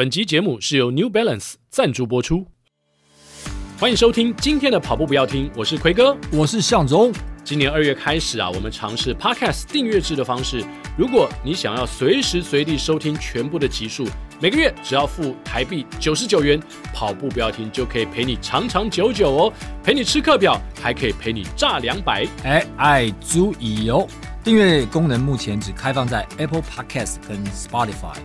[0.00, 2.46] 本集节目是由 New Balance 赞助播出。
[3.78, 7.12] 欢迎收听今天的跑步不要听，我是奎哥，我是向总。
[7.44, 10.64] 今年二月开始啊，我们尝试 Podcast 订阅制的方式。
[10.96, 14.08] 如果你想要随时随地收听全部的集数，
[14.40, 16.58] 每个月只要付台币九十九元，
[16.94, 19.52] 跑步不要停就可以陪你长长久久哦，
[19.84, 22.26] 陪你吃课表，还可以陪你炸两百。
[22.42, 24.08] 哎，爱足以哦。
[24.42, 28.16] 订阅功能目前只开放在 Apple Podcast 跟 Spotify。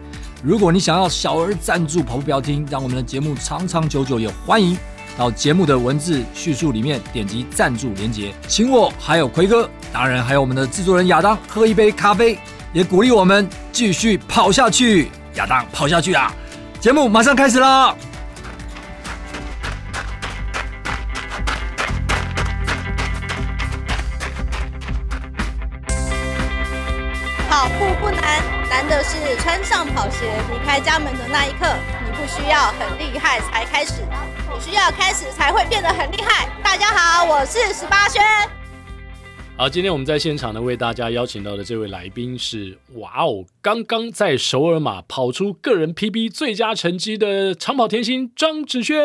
[0.45, 4.77] 如果你想要小额赞助跑步不要听，让我们的节目长长久久，也欢迎。
[5.17, 12.37] 到节目的文字叙述里面点击赞助连接，请我还有奎哥，当然还有我们的制作人亚当喝一杯咖啡，
[12.73, 15.09] 也鼓励我们继续跑下去。
[15.33, 16.31] 亚当跑下去啊！
[16.79, 17.97] 节目马上开始了。
[29.45, 31.67] 穿上跑鞋离开家门的那一刻。
[32.03, 34.01] 你不需要很厉害才开始。
[34.51, 36.49] 你需要开始才会变得很厉害。
[36.63, 38.23] 大家好，我是十八轩。
[39.55, 48.97] 好，今天我们在现场呢，为大家邀请到的这位来宾是，哇哦，刚刚在首尔马跑出个人 PB 最佳成绩的长跑甜心张子萱。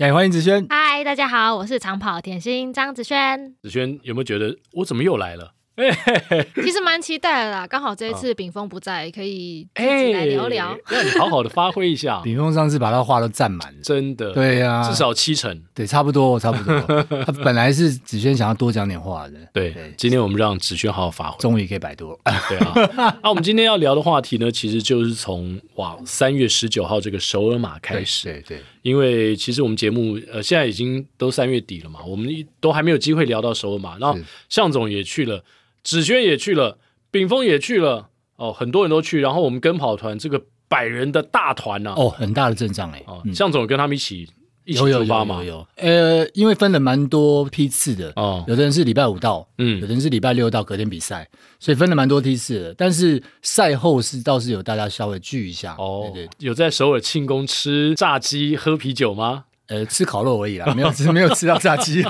[0.00, 0.66] 哎，欢迎子萱。
[0.68, 3.54] 嗨，大家好，我是长跑甜心张子萱。
[3.62, 5.54] 子萱有没有觉得我怎么又来了？
[6.56, 10.76] 其实蛮期待的啦，刚好这一次秉峰不在，可以一起来聊聊。
[10.88, 12.20] 让你好好的发挥一下。
[12.24, 14.32] 秉峰上次把他话都占满了，真的。
[14.32, 15.62] 对呀、啊，至少七成。
[15.74, 17.02] 对，差不多，差不多。
[17.24, 19.38] 他本来是芷萱想要多讲点话的。
[19.52, 22.18] 对，对今天我们让芷萱好好发挥，终于可以摆脱。
[22.48, 22.72] 对啊。
[22.96, 28.24] 那、啊、我们今天要聊的话题呢，其实就是从哇三月十九号这个首尔马开始。
[28.24, 32.28] 对对，因为其实我们节目呃现在已经都三月底了嘛，我们
[32.60, 33.98] 都还没有机会聊到首尔马。
[33.98, 35.44] 然后向总也去了。
[35.86, 36.78] 芷萱也去了，
[37.12, 39.20] 炳峰也去了，哦，很多人都去。
[39.20, 43.00] 然后我们跟跑团这个百人的大团呐、啊，哦，很大的阵仗哎。
[43.06, 44.28] 哦，向总跟他们一起
[44.64, 45.36] 一起出发嘛？
[45.36, 51.28] 有有有，有，有，呃，因为分了蛮多批次的哦，有的人是礼拜五到，嗯，有的人是礼拜六到隔天比赛，
[51.60, 52.74] 所以分了蛮多批次的。
[52.74, 59.44] 但是赛后是倒是有大家稍微聚一下哦，对，对，有在首尔庆功吃炸鸡喝啤酒吗？
[59.68, 62.04] 呃，吃烤肉而已啦，没有吃，没有吃到炸鸡。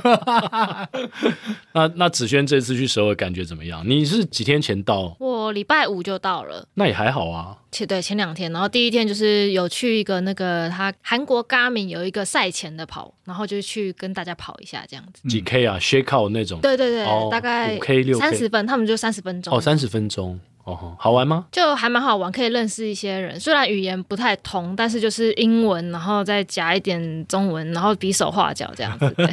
[1.73, 3.83] 那那子轩这次去首尔感觉怎么样？
[3.89, 5.17] 你是几天前到？
[5.19, 6.69] 我礼拜五就到了。
[6.75, 7.57] 那也还好啊。
[7.73, 15.27] 前对前两天，然后第一天就是有去一个那个他韩国 Garmin 有一个赛前的跑，然后就去跟大家跑一下这样子。
[15.29, 16.61] 几 K 啊？shake out 那种？
[16.61, 19.55] 对对对，哦、大概五 K 六三十分，他们就三十分钟。
[19.55, 20.39] 哦，三十分钟。
[20.67, 21.47] 哦，好玩吗？
[21.53, 23.39] 就还蛮好玩，可以认识一些人。
[23.39, 29.09] 虽然语言不太通，但是就是英文，然后再夹一点中文，然后比手画脚这样子。
[29.17, 29.29] 对，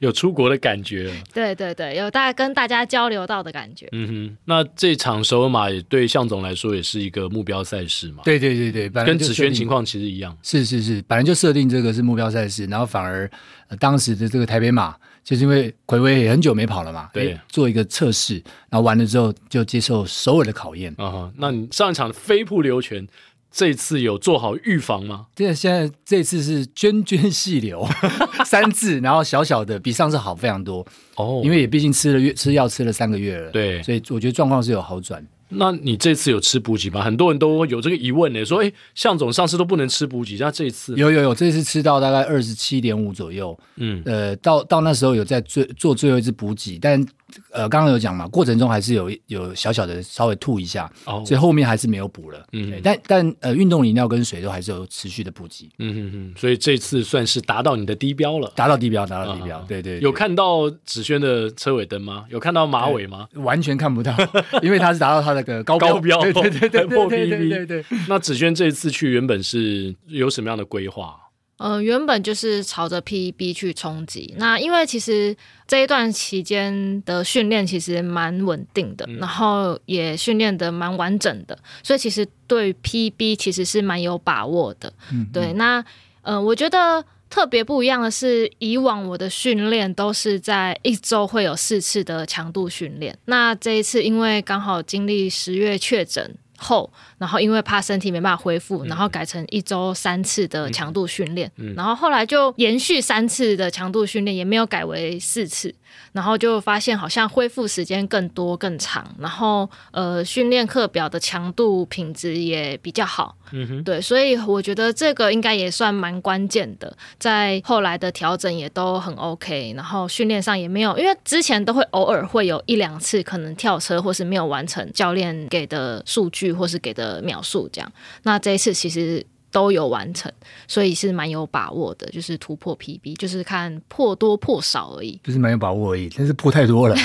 [0.00, 1.12] 有出国的感觉。
[1.32, 3.88] 对对对，有大概跟大家交流到的感觉。
[3.92, 8.24] 嗯哼，那这场首尔马也对向总来说也是一个目标赛事嘛？
[8.24, 10.36] 对对对对，跟芷萱情况其实一样。
[10.42, 13.30] 是是是，本来就设定这个是目标赛事，然后反而、
[13.68, 14.96] 呃、当时的这个台北马。
[15.24, 18.34] 就是因为睽违也很久没跑了嘛，对，做一个测试，
[18.68, 20.94] 然后完了之后就接受首尔的考验。
[20.98, 23.08] 啊哈，那你上一场的飞瀑流泉，
[23.50, 25.26] 这次有做好预防吗？
[25.34, 27.88] 对，现在这次是涓涓细流
[28.44, 30.86] 三字，然后小小的，比上次好非常多
[31.16, 31.40] 哦。
[31.42, 35.26] 因为也毕竟吃了月吃药吃了三个月了，对，所以我觉得状况是有好转。
[35.56, 37.02] 那你这次有吃补给吗？
[37.02, 47.04] 很多人都有这个疑问呢，说，哎，向总上次都不能吃补给，那这一次有有有，这次吃到大概二十七点五左右，嗯，呃，到到那时候有在最做最后一次补给，但。
[47.50, 52.46] 呃，刚刚有讲嘛，过程中还是有有小小的稍微吐一下，哦，所以后面还是没有补了。
[52.52, 55.70] 嗯，但但呃，运动饮料跟水都还是有持续的补给。
[55.78, 59.60] 嗯嗯嗯，所以这次算是达到你的低标了，达到低标，达到低标。
[59.68, 62.24] 对对，对，有看到芷萱的车尾灯吗？
[62.30, 63.28] 有看到马尾吗？
[63.34, 64.14] 完全看不到，
[64.62, 67.48] 因为他是达到他那个高标，高标，对对对对破 PB。
[67.48, 67.84] 对对。
[68.08, 71.16] 那芷萱这一次去原本是有什么样的规划？
[71.56, 74.34] 呃，原本就是朝着 PB 去冲击。
[74.38, 75.36] 那因为其实
[75.68, 84.92] 这一段期间的训练其实蛮稳定的，嗯、然后也训练的蛮完整的，所以其实对 PB 其实是蛮有把握的。
[85.12, 85.84] 嗯、对，那
[86.22, 96.36] 呃，我觉得特别不一样的是，以往我的训练都是在一周会有四次的强度训练，那这一次因为刚好经历十月确诊。
[96.56, 96.90] 后，
[97.24, 105.74] 然后因为怕身体没办法恢复，然后改成一周三次的强度训练，嗯，然后后来就延续三次的强度训练，也没有改为四次。
[106.12, 129.24] 然后就发现好像恢复时间更多更长，然后呃训练课表的强度品质也比较好，嗯哼，对，所以我觉得这个应该也算蛮关键的，在后来的调整也都很 OK，然后训练上也没有，因为之前都会偶尔会有一两次可能跳车或是没有完成教练给的数据或是给的秒数这样，那这一次其实。
[129.54, 130.28] 都有完成，
[130.66, 135.16] 所以是蛮有把握的，就是突破 PB，就是看破多破少而已。
[135.22, 136.96] 就是蛮有把握而已，但是破太多了，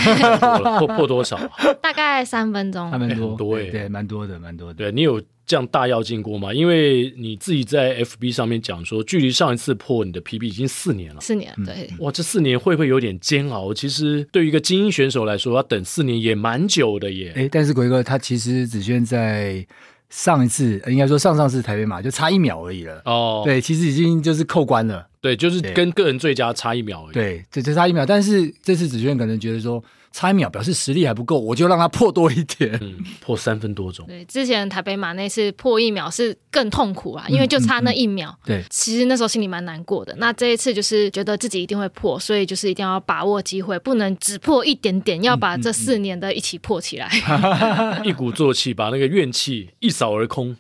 [0.80, 1.40] 破 破多少？
[1.80, 4.74] 大概三分钟，还蛮多，很多哎，对，蛮多的，蛮多的。
[4.74, 6.52] 对你有这样大跃进过吗？
[6.52, 11.22] 因为你自己在 FB 上面讲说，距离上一次破你的 PB 已经四年了。
[11.22, 11.88] 四年，对。
[12.00, 13.72] 哇，这四年会不会有点煎熬？
[13.72, 17.32] 其实对于一个精英选手来说，要等四年也蛮久的耶。
[17.36, 19.64] 哎，但是鬼哥他其实子轩在。
[20.10, 23.02] 上一次应该说上上次台北马就差一秒而已了。
[23.06, 29.84] 哦，对，其实已经就是扣关了，对，就是跟个人最佳差一秒而已，对，就就差一秒，但是这次子轩可能觉得说。
[30.12, 34.06] 差一秒表示实力还不够，我就让他破多一点，嗯、破三分多钟。
[34.08, 38.30] 对，之前台北马那次破一秒是更痛苦啊，因为就差那一秒。
[38.30, 40.16] 嗯嗯嗯、对，其实那时候心里蛮难过的。
[40.18, 50.56] 那这一次就是觉得自己一定会破，所以就是一定要把握机会，不能只破一点点，要把这四年的一起破起来，嗯嗯、一鼓作气把那个怨气一扫而空。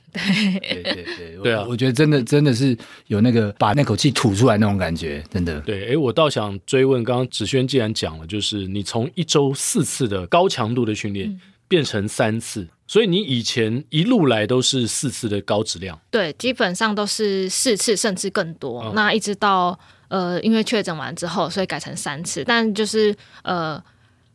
[0.61, 2.77] 对对对对，对啊，我觉得真的真的是
[3.07, 5.59] 有那个把那口气吐出来那种感觉，真的。
[5.61, 15.99] 对，哎，我倒想追问，刚刚子轩既然讲了，就是你从一周四次的高强度的训练变成三次，嗯、所以你以前一路来都是四次的高质量。
[16.11, 18.81] 对，基本上都是四次甚至更多。
[18.81, 19.77] 哦、那一直到
[20.09, 23.81] 呃，因为确诊完之后，所以改成三次，但就是呃。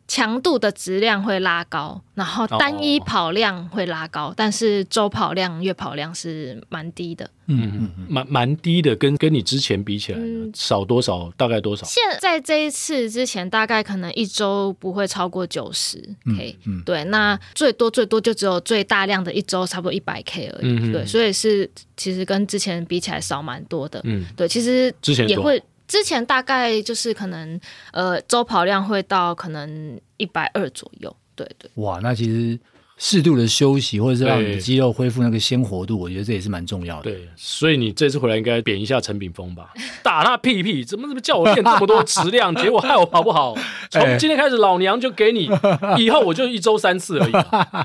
[0.07, 7.29] 强度的质量会拉高，然后单一跑量会拉高，哦、但是周跑量、月跑量是蛮低的。
[7.47, 11.31] 嗯嗯嗯，蛮蛮低的，跟跟你之前比起来，嗯、少多少？
[11.35, 11.85] 大概多少？
[11.85, 15.97] 现在这一次之前，大概可能一周不会超过九十
[16.37, 16.55] K。
[16.65, 20.67] 嗯，对，那最多最多就只有最大量的一周，差不多一百 K 而已。
[20.67, 24.01] 嗯、对，所以是其实跟之前比起来少蛮多的。
[24.03, 25.61] 嗯，对，其实之前也会。
[25.87, 27.59] 之前大概就是可能，
[27.91, 31.69] 呃，周跑量会到可能一百二左右，对对。
[31.75, 32.59] 哇，那其实。
[32.97, 37.11] 适度的休息，或者是让你的肌肉恢复那个鲜活度，我觉得这也是蛮重要的。
[37.11, 40.81] 对，所以你这次回来应该扁一下陈炳锋吧， 打他屁屁！
[40.81, 43.53] 怎么怎么叫我练这么多质量， 结果害我跑不好。
[43.89, 45.49] 从今天开始，老娘就给你，
[45.97, 47.31] 以后我就一周三次而已。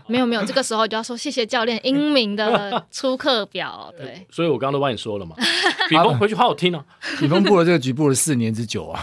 [0.06, 3.92] 没有没有，这个时候就要说谢谢教练英明的出课表。
[3.98, 5.36] 对，所以我刚刚都帮你说了嘛，
[5.90, 6.84] 炳锋回去好好听啊。
[7.18, 9.00] 炳锋布了这个局布了四年之久啊，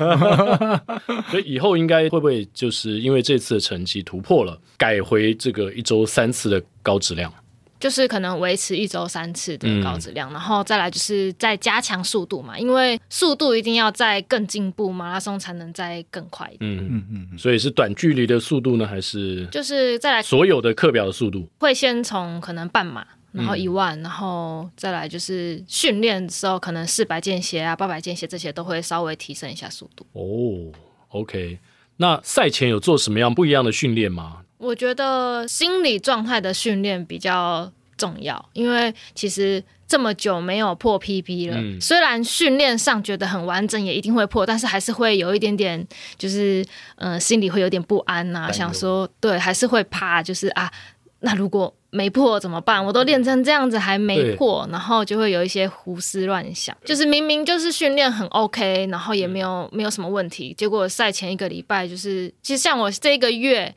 [1.30, 5.98] 所以以后应该会不会就是因为这次的成绩突破了，改回这个一周。
[6.08, 7.32] 三次的高质量，
[7.79, 16.77] 就是可能维持一周三次的高质量，嗯、然后再来就是再加强速度嘛，因为速度一定要再更进步，马拉松才能再更快一点。
[16.77, 21.47] 嗯嗯嗯，所以是短距离的速度呢，还是就是再来所有的课表的速度？
[21.59, 30.06] 会先从可能半马，然后一万，嗯、然后再来就是训练的时候，可能四百间歇啊、八百间歇这些都会稍微提升一下速度。
[30.13, 30.71] 哦
[31.09, 31.59] ，OK，
[31.97, 34.41] 那赛前有做什么样不一样的训练吗？
[34.57, 45.88] 我觉得心理状态的训练比较重要，因为其实这么久没有破 PP 了，嗯、虽然训练上觉得很完整，也一定会破，但是还是会有一点点，
[46.18, 46.65] 就是
[46.95, 50.71] 呃，心里会有点不安呐、啊，想说对，还是会怕，就是啊，
[51.19, 52.83] 那如果没破怎么办？
[52.83, 63.74] 我都练成这样子还没破，然后就会有一些胡思乱想，就是明明就是训练很 OK，然后也没有没有什么问题，结果赛前一个礼拜就是，其实像我这个月。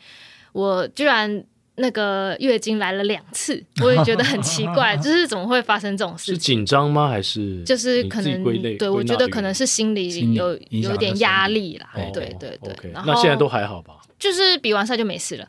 [0.52, 1.43] 我居然
[1.76, 6.32] 那个月经来了两次， 我也觉得很奇怪， 就是怎么会发生这种事？
[6.32, 7.08] 是紧张吗？
[7.08, 8.44] 还是就是可能
[8.76, 11.88] 对，我觉得可能是心里有有点压力啦。
[12.12, 13.95] 对对对，然后那现在都还好吧？
[14.19, 15.49] 就是比完赛就没事了。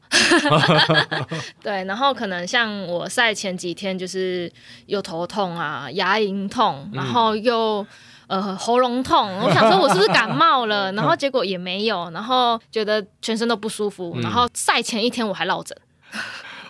[1.61, 4.49] 对，然后可能像我赛前几天就是
[4.85, 7.85] 又头痛啊，牙龈痛，然后又。
[8.31, 15.77] 呃，喉咙痛，我想说 我是不是感冒了，然后结果也没有，然后觉得全身都不舒服，嗯、然后赛前一天我还落枕。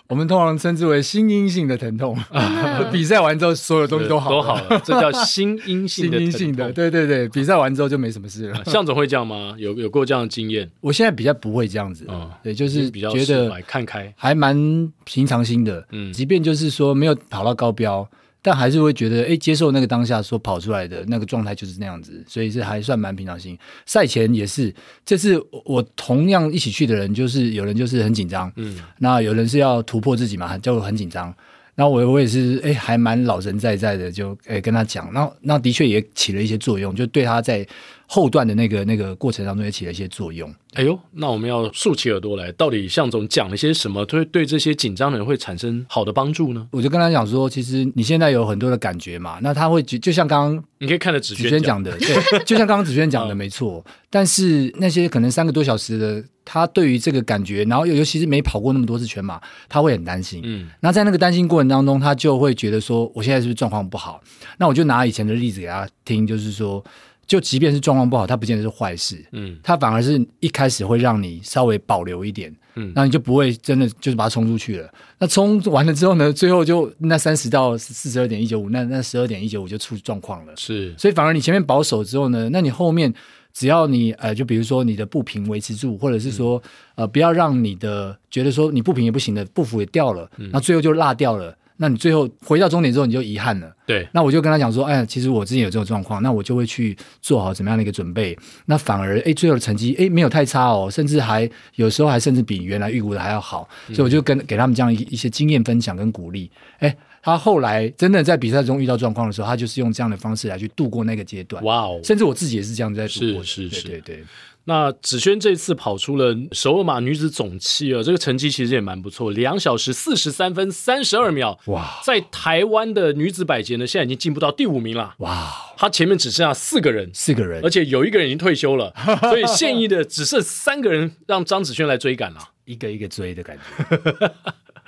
[0.08, 6.10] 我们通常称之为心因性的疼痛， 嗯、比赛完之后所有东西都好了，都好了，这叫心因性。
[6.10, 8.64] 心因性的，对对对，比赛完之后就没什么事了。
[8.64, 9.54] 向总会这样吗？
[9.56, 10.68] 有有过这样的经验？
[10.80, 18.06] 我现在比较不会这样子，嗯，对，就是觉得看开，还蛮平常心的，嗯，即便就是说没有跑到高标。
[18.42, 23.56] 但还是会觉得，哎，接受那个当下所跑出来的那个状态就是那样子，所以是还算蛮平常心。
[23.86, 24.74] 赛前也是，
[25.06, 31.32] 这次我同样一起去的人，就是有人就是很紧张，嗯，那有人是要突破自己嘛，就很紧张。
[31.74, 37.66] 那我我也是，哎，还蛮老神在在的，就哎跟他讲，那那的确也起了一些作用，就对他在
[38.14, 40.54] 后段的那个那个过程当中也起了一些作用。
[40.74, 46.68] 哎呦，那我们要竖起耳朵来，到底向总讲了些什么，对对这些紧张的人会产生好的帮助呢？
[46.72, 53.82] 我就跟他讲说，其实你现在有很多的感觉嘛，那他会就就像刚刚你可以看着子轩讲的， 对，就像刚刚子轩讲的没错。
[54.10, 59.40] 但是那些可能三个多小时的，他对于这个感觉，然后尤其是没跑过那么多次全马，
[59.70, 60.42] 他会很担心。
[60.44, 64.22] 嗯，那在那个担心过程当中，他就会觉得说，我现在是不是状况不好？
[64.58, 66.84] 那我就拿以前的例子给他听，就是说。
[67.26, 74.92] 就即便是状况不好，它不见得是坏事，嗯，它反而是一开始会让你稍微保留一点，嗯，那你就不会真的就是把它冲出去了。
[75.18, 83.12] 那冲完了之后呢，最后就那三十到四十二点一九五，那那十二点一九五就出状况了，是，所以反而你前面保守之后呢，那你后面
[83.54, 86.60] 只要你呃，就比如说你的步平维持住，或者是说、
[86.96, 91.56] 嗯、呃，不要让你的觉得说你不平也不行的步幅也掉了，那、嗯、最后就落掉了。
[91.82, 93.74] 那你最后回到终点之后，你就遗憾了。
[93.84, 98.38] 对，那我就跟他讲说，哎，其实我之前有这种状况，那我就会去做好怎么样的一个准备。
[98.66, 103.68] 那反而，哎，最后的成绩，哎，没有太差哦，甚至还有时候还甚至比原来预估的还要好。
[103.88, 106.48] 所以我就跟给他们这样一一些经验分享跟鼓励。
[106.78, 111.62] 哎，他后来真的在比赛中遇到状况的时候，他就是用这样的方式来去度过那个阶段。
[111.64, 113.42] 哇哦，甚至我自己也是这样在度过。
[113.42, 114.24] 是是是，对对对。
[114.64, 121.58] 那子轩这次跑出了首尔马女子总七啊，这个成绩其实也蛮不错，两小时四十三分三十二秒。
[121.66, 125.14] 哇，在台湾的女子百捷呢，现在已经进步到第五名了。
[125.18, 134.32] 哇，她前面只剩下四个人，四个人，而且有一个人已经退休了， 所以现役的只剩三个人，让张子萱来追赶了， 一个一个追的感觉。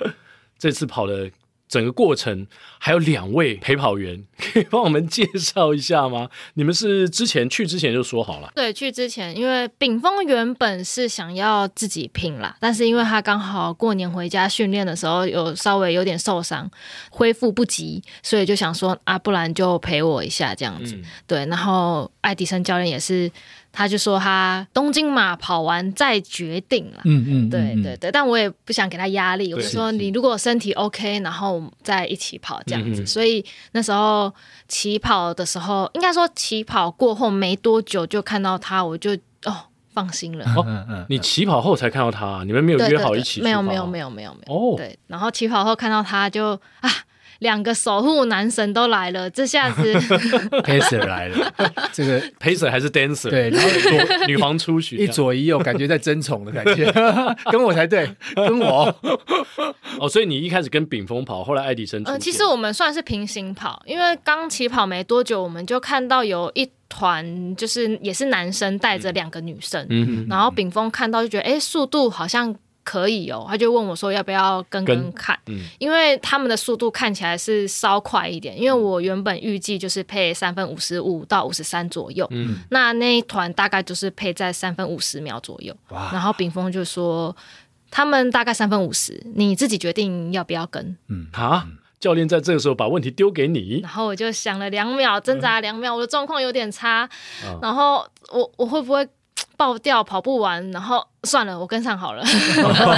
[0.59, 1.31] 这次跑的。
[1.69, 2.47] 整个过程
[2.79, 6.29] 还有两位陪跑员， 可以帮我们介绍一下吗？
[6.55, 8.53] 你们是之前去之前就说好了？
[8.55, 16.71] 对，去之前，因为秉峰原本是想要自己拼啦，但是因为他刚好过年回家训练的时候有稍微有点受伤，
[17.11, 20.95] 恢复不及，所以就想说啊，不然就陪我一下这样子。
[20.95, 23.31] 嗯、对，然后爱迪生教练也是。
[23.77, 33.05] 他就说他东京马跑完再决定了，嗯嗯，对对对，但我也不想给他压力，我就说你如果身体 OK，然后再一起跑这样子。
[33.05, 34.33] 所以那时候
[34.69, 39.11] 起跑的时候，应该说起跑过后没多久就看到他，我就
[39.45, 39.57] 哦
[39.93, 40.45] 放心了。
[40.57, 43.43] 哦，你起跑后才看到他，你们没有约好一起？
[43.43, 44.55] 没有没有没有没有没有。
[44.55, 46.89] 哦，对，然后起跑后看到他就啊。
[47.41, 49.95] 两个守护男神都来了，这下子
[50.63, 51.53] Pacer 来了，
[51.93, 53.31] 这个 Pacer 还是 Dancer？
[53.31, 56.91] 对，然后左女皇出巡，一左一右，感觉在争宠的感觉，
[57.51, 58.95] 跟我才对， 跟我。
[59.99, 62.03] 哦，所以你一开始跟秉峰跑，后来爱迪生。
[62.05, 72.55] 呃，其实我们算是平行跑，因为刚起跑没多久，我们就看到有一团，就是也是男生带着两个女生，嗯，然后秉峰看到就觉得，哎，速度好像。
[72.85, 86.11] 可以哦，他就问我说要不要跟跟看，嗯、因为他们的速度看起来是稍快一点，因为我原本预计就是配三分五十五到五十三左右，嗯，那那一团大概就是配在三分五十秒左右，哇。
[86.13, 87.35] 然后炳峰就说
[87.91, 91.63] 他们大概三分五十，你自己决定要不要跟，嗯，好，
[91.99, 97.09] 教练在这个时候把问题丢给你，然后我就想了两秒，挣扎两秒，嗯、我的状况有点差，
[97.47, 99.09] 嗯、然后我我会不会？
[99.57, 102.25] 爆掉跑不完，然后算了，我跟上好了。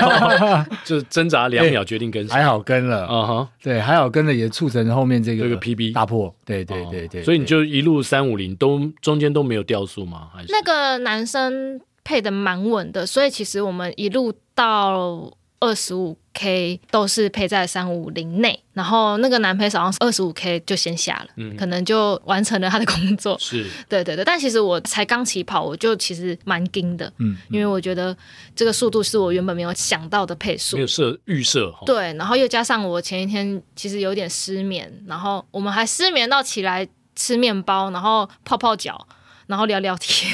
[0.84, 3.06] 就挣扎两秒，决定跟上，还好跟了。
[3.10, 6.34] 嗯哼，对，还好跟了，也促成后面这个这个 PB 大破。
[6.44, 10.28] 对对对对，所以你就一路三五零，都中间都没有掉速吗？
[10.34, 15.32] 还是那个男生配的蛮稳的，所以其实我们一路到。
[15.58, 23.36] 二十五 K 都是配在三五零内，然后那个男配手上是二十五 K 就先下了，嗯，可能就完成了他的工作。
[23.40, 24.22] 是，对对对。
[24.22, 28.14] 但其实我才刚起跑，我就其实蛮惊的，嗯，因为我觉得
[28.54, 31.72] 这个速度是我原本没有想到的配速，没有设预设。
[31.86, 39.06] 对，然后又加上我前一天其实有点失眠，然后我们还失眠到起来吃面包，然后泡泡脚，
[39.46, 40.32] 然后聊聊天。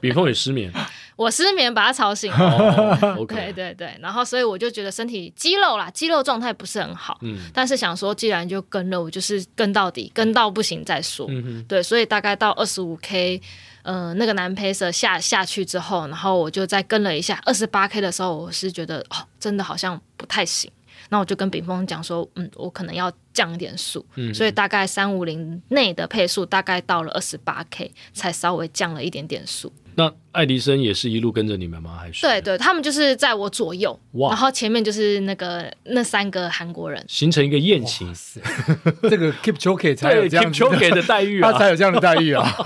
[0.00, 0.72] 秉丰也失眠。
[1.16, 3.26] 我失眠把他吵醒了，oh, okay.
[3.26, 13.38] 对对对，然后所以我就觉得身体肌肉啦，肌肉状态不是很好，嗯，但是想说既然就跟了，我就是跟到底，跟到不行再说，嗯哼，对，所以大概到二十五 K，
[13.82, 20.72] 呃，那个男 pacer 下下去之后，然后我就再跟了一下，二十八 K 的时候，我是觉得哦，真的好像不太行，
[21.10, 29.72] 那我就跟秉峰讲说，嗯，我可能要降一点速，嗯，所以大概三五零内的配速，大概到了二十八 K 才稍微降了一点点速。
[29.96, 31.98] 那爱迪生也是一路跟着你们吗？
[32.00, 38.10] 还是对对，他们就是在我左右，哇然后前面就是那个那三个韩国人，形成一个雁行。
[39.02, 42.56] 这个 Keep Choke 才有这样 Keep Choke 的待遇啊， 他才有这样的待遇啊！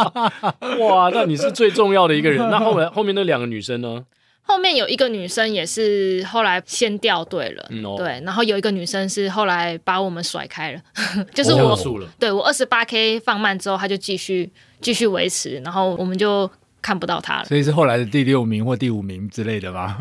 [0.78, 2.38] 哇，那你是最重要的一个人。
[2.50, 4.04] 那后面后面那两个女生呢？
[4.46, 10.80] 后面有一个女生也是后来先掉队了，嗯哦、对，然后有一个女生是后来把我们甩开了，
[11.34, 14.50] 就是我，哦、对我二十八 K 放慢之后，她就继续
[14.80, 16.50] 继续维持，然后我们就。
[16.82, 17.44] 看不到他了。
[17.46, 19.98] 所以是后来的第六名或第五名之类的吧。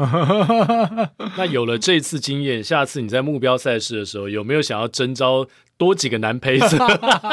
[1.36, 5.48] 那有了这次经验，下次你在目标赛事的时候，有没有想要征招
[5.78, 6.78] 多几个男配速？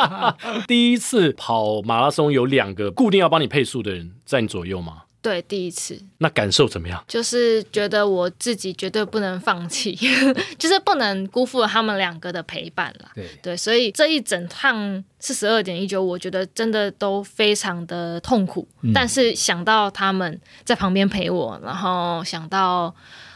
[0.66, 5.01] 第一次跑马拉松有两个固定要帮你配速的人在你左右吗？
[5.22, 7.02] 对，第一次，那感受怎么样？
[7.06, 9.96] 就是觉得我自己绝对不能放弃，
[10.58, 13.08] 就是不能辜负了他们两个的陪伴了。
[13.14, 18.66] 对对，所以这一整趟四十二点一九，我觉得真的都非常的痛苦。
[18.80, 22.92] 嗯、但是想到他们在旁边陪我，然后想到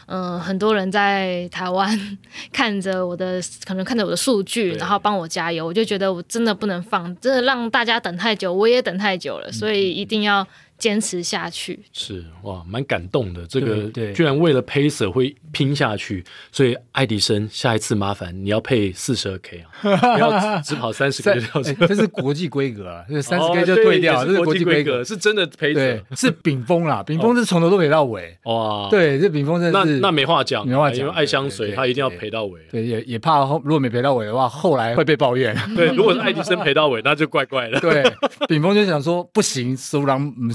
[0.07, 2.17] 嗯、呃，很多人在台湾
[2.51, 10.45] 看着我的，可能看着我的数据，然后帮我加油，我就觉得我真的不能放，真的让大家等太久，我也等太久了，所以一定要。
[10.77, 13.45] 坚持下去是哇，蛮感动的。
[13.47, 19.67] 这个对，居然为了 Pacer 会拼下去，所以爱迪生下一次麻烦你要配四十二 K 啊，
[20.15, 21.87] 不要只跑三十 K 就掉。
[21.87, 28.37] 这是国际规格啊，这三十 K 就退掉，这是国际规格，是真的 Pacer，是炳峰啦， 炳峰是从头都赔到尾。
[28.43, 32.61] 哇，对，这炳峰真的是那那没话讲，没话讲，因为爱香水他一定要赔到尾。
[32.69, 35.55] 对，也也怕后如果没赔到尾的话，后来会被抱怨。
[35.75, 37.79] 对，如果是爱迪生赔到尾，那就怪怪的。
[37.79, 38.03] 对，
[38.47, 40.51] 炳峰就想说不行，苏朗不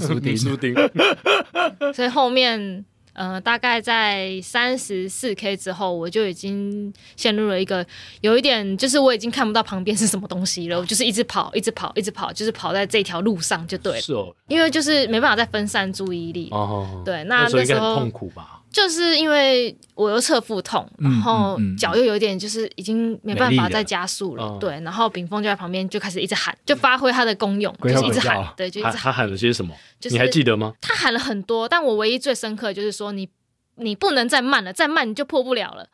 [1.93, 7.85] 所以后面，呃，大概在三十四 K 之后，我就已经陷入了一个
[8.21, 14.01] 有一点，就是我已经看不到旁边是什么东西了， 我就是一直跑，一直跑，一直跑，就是跑在这条路上就对了。
[14.01, 16.49] 是哦，因为就是没办法再分散注意力。
[16.51, 18.61] 哦，对，那那时候痛苦吧。
[18.73, 28.97] 就是因为我又侧腹痛，然后脚又有点就是已经没办法再加速了，对，然后炳峰就在旁边就开始一直喊，就发挥他的功用，就是一直喊，对，就一直喊。
[28.97, 29.75] 他喊了些什么？
[30.09, 30.73] 你还记得吗？
[30.81, 33.29] 他喊了很多，但我唯一最深刻的就是说你
[33.75, 35.87] 你不能再慢了，再慢你就破不了了。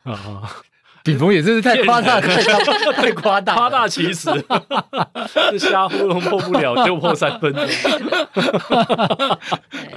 [1.04, 2.42] 炳锋也真是太夸大，太
[2.92, 4.30] 太夸大，夸大其词，
[5.50, 7.50] 是瞎糊弄破不了就破三分。
[7.52, 7.66] 对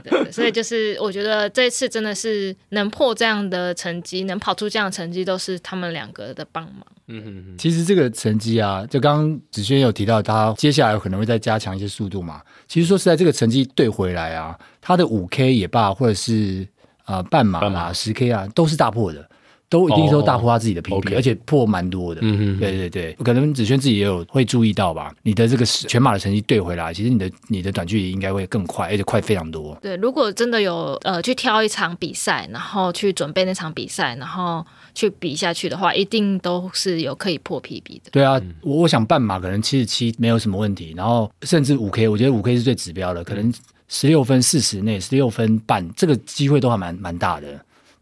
[0.04, 6.86] 对，所以就是我觉得这次真的是能破这样的成绩，能跑出这样的成绩，都是他们两个的帮忙。
[7.08, 7.58] 嗯嗯嗯。
[7.58, 12.42] 其实这个成绩啊，就刚刚子轩有提到，他接下来可能会再加强一些速度嘛。
[12.68, 16.66] 其实说实在，这个成绩对回来啊，他的五 K 也罢，或者是
[17.04, 19.30] 啊、呃、半马啦、十 K 啊，都是大破的。
[19.74, 21.16] 都一定都大破他自己的 PB，、oh.
[21.16, 22.22] 而且破蛮多的。
[22.22, 25.12] 嗯嗯，对对对，可能子轩自己也有会注意到吧？
[25.24, 29.76] 你的这个全马的成绩对回来，其实你的你的短距离应该会更快，而且快非常多。
[29.82, 38.12] 对，如果真的有呃去挑一场比赛，然后去准备那场比赛，然后去比下去的话，一定都是有可以破 PB 的。
[38.12, 43.52] 对啊，我我想半马可能七十七没有什么问题，然后甚至五 K，我觉得五 K 是最指标的，可能
[43.88, 47.48] 十六分四十内，十六分半，这个机会都还蛮蛮大的。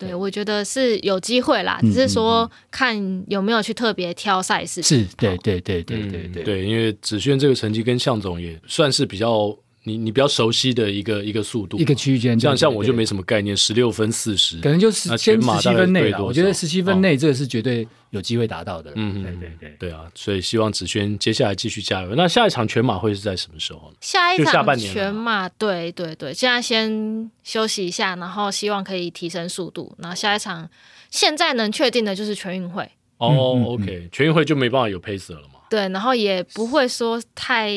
[0.01, 4.83] 对，我觉得是有机会啦，只是说看有没有去特别挑赛事。
[4.83, 9.57] 是，对，对，对，对，对，对，对，因为子轩这个成绩跟向总也算是比较。
[9.83, 16.23] 你你比较熟悉的一个一个速度，一个区间，这样像我就没什么概念，十六分四十，可能就是先十七分内了。
[16.23, 18.91] 我觉得十七分内这个是绝对有机会达到的。
[18.95, 22.13] 嗯嗯，对对对，对啊，所以希望子轩接下来继续加油。
[22.15, 23.95] 那下一场全马会是在什么时候呢？
[24.01, 29.95] 下一场全马，对对对，现在先休息一下，然后希望可以提升速度。
[29.97, 30.69] 然后下一场
[31.09, 32.87] 现在能确定的就是全运会。
[33.17, 35.59] 哦，OK，全运会就没办法有 pacer 了嘛？
[35.71, 37.71] 对，然后也不会说太。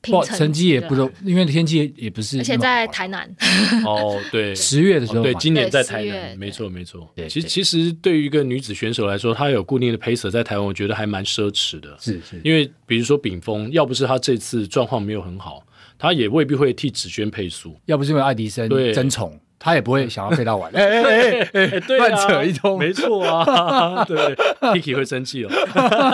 [0.00, 2.38] 不，成绩也不容，因为天气也也不是。
[2.38, 3.28] 而且在台南。
[3.84, 7.08] 哦，对，十月的时候，对，今年在台南，没错没错。
[7.28, 11.96] 其实其实对于一个女子选手来说，她有固定的 pacer 在台湾，我觉得还蛮奢侈的。
[12.00, 15.62] 是是，因为比如说炳峰，要不是他这次状况没有很好，
[15.98, 17.76] 他也未必会替子轩配速。
[17.86, 19.38] 要不是因为爱迪生争宠。
[19.60, 21.66] 他也不会想要飞到完，哎哎哎哎，
[21.98, 24.16] 乱扯一通，没错啊，对
[24.60, 25.50] ，Kiki 会生气哦，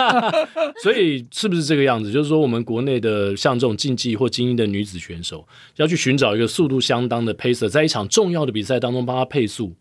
[0.81, 2.11] 所以是不是这个样子？
[2.11, 9.75] 就是说，我们国内的像这种竞技或精英的女子选手，要去寻找一个速度相当的 pacer，在一场重要的比赛当中帮他配速，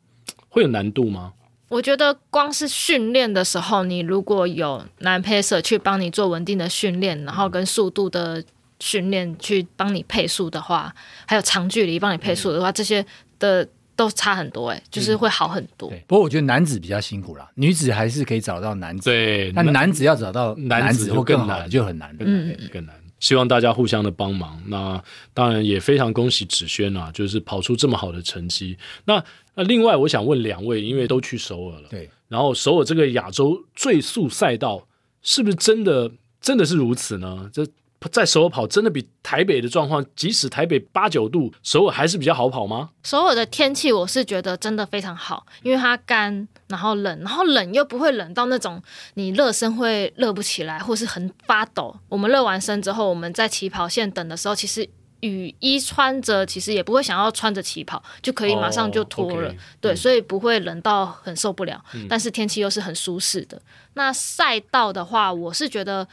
[0.50, 1.33] 会有难度吗？
[1.70, 8.44] 我觉得光是训练的时候，你如果有男 pacer 去帮你做稳定的训练，然后跟速度的
[8.79, 10.94] 训练去帮你配速的话，
[11.27, 13.07] 还有长距离帮你配速的话，这些。
[13.45, 15.93] 的都差很多哎、欸，就是会好很多。
[16.07, 19.11] 不过我觉得男子比较辛苦啦，女子还是可以找到男子。
[19.11, 22.95] 对，但男子要找到男子或更难就很难，嗯，更难。
[23.21, 24.61] 希望大家互相的帮忙。
[24.67, 25.03] 那
[25.33, 28.77] 当然也非常恭喜芷轩啊，就是跑出这么好的成绩。
[29.05, 29.23] 那
[29.55, 34.87] 那另外我想问两位，因为都去首尔了，对，然后首尔这个亚洲最速赛道
[35.23, 37.49] 是不是真的真的是如此呢？
[37.53, 37.65] 这
[38.11, 42.90] 在首尔跑真的比台北的状况，即使台北八九度，首尔还是比较好跑吗？
[43.03, 48.83] 首尔的天气我是觉得真的非常好，因为它干，然后冷，然后冷又不会冷到那种
[49.14, 51.97] 你热身会热不起来，或是很发抖。
[52.09, 54.88] 我们热完身之后，我们在起跑线等的时候，其实
[55.21, 59.55] 雨衣穿着，其实也不会想要穿着起跑，就可以马上就脱了。
[59.81, 61.83] 对、嗯，所以不会冷到很受不了。
[61.95, 63.61] 嗯、但是天气又是很舒适的。
[63.95, 66.07] 那赛道的话，我是觉得，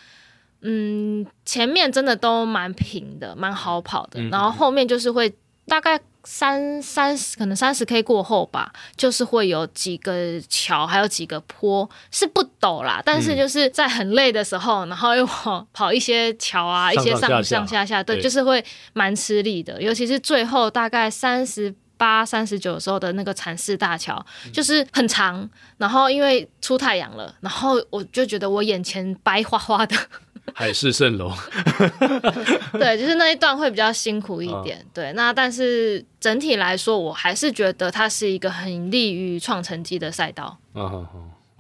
[0.62, 5.34] 嗯，前面真的都蛮平的，蛮好跑的，嗯、然后后面就是会
[5.68, 6.00] 大概。
[6.24, 19.82] 三三十可能三十 K 过后吧，就是会有几个桥，还有几个坡是不陡啦，但是就是在很累的时候，嗯、然后又跑跑一些桥啊，上上下下一些上上下下，对，对就是会蛮吃力的。
[19.82, 29.96] 尤其是最后大概三十八、三十九的时候的那个禅寺大桥，就是很长，然后因为出太阳了，然后我就觉得我眼前白花花的。
[30.54, 31.32] 海市蜃楼，
[32.74, 34.78] 对，就是那一段会比较辛苦一点。
[34.80, 40.58] 嗯、对，那但是整体来说，我还是觉得它是一个很利于创成绩的赛道。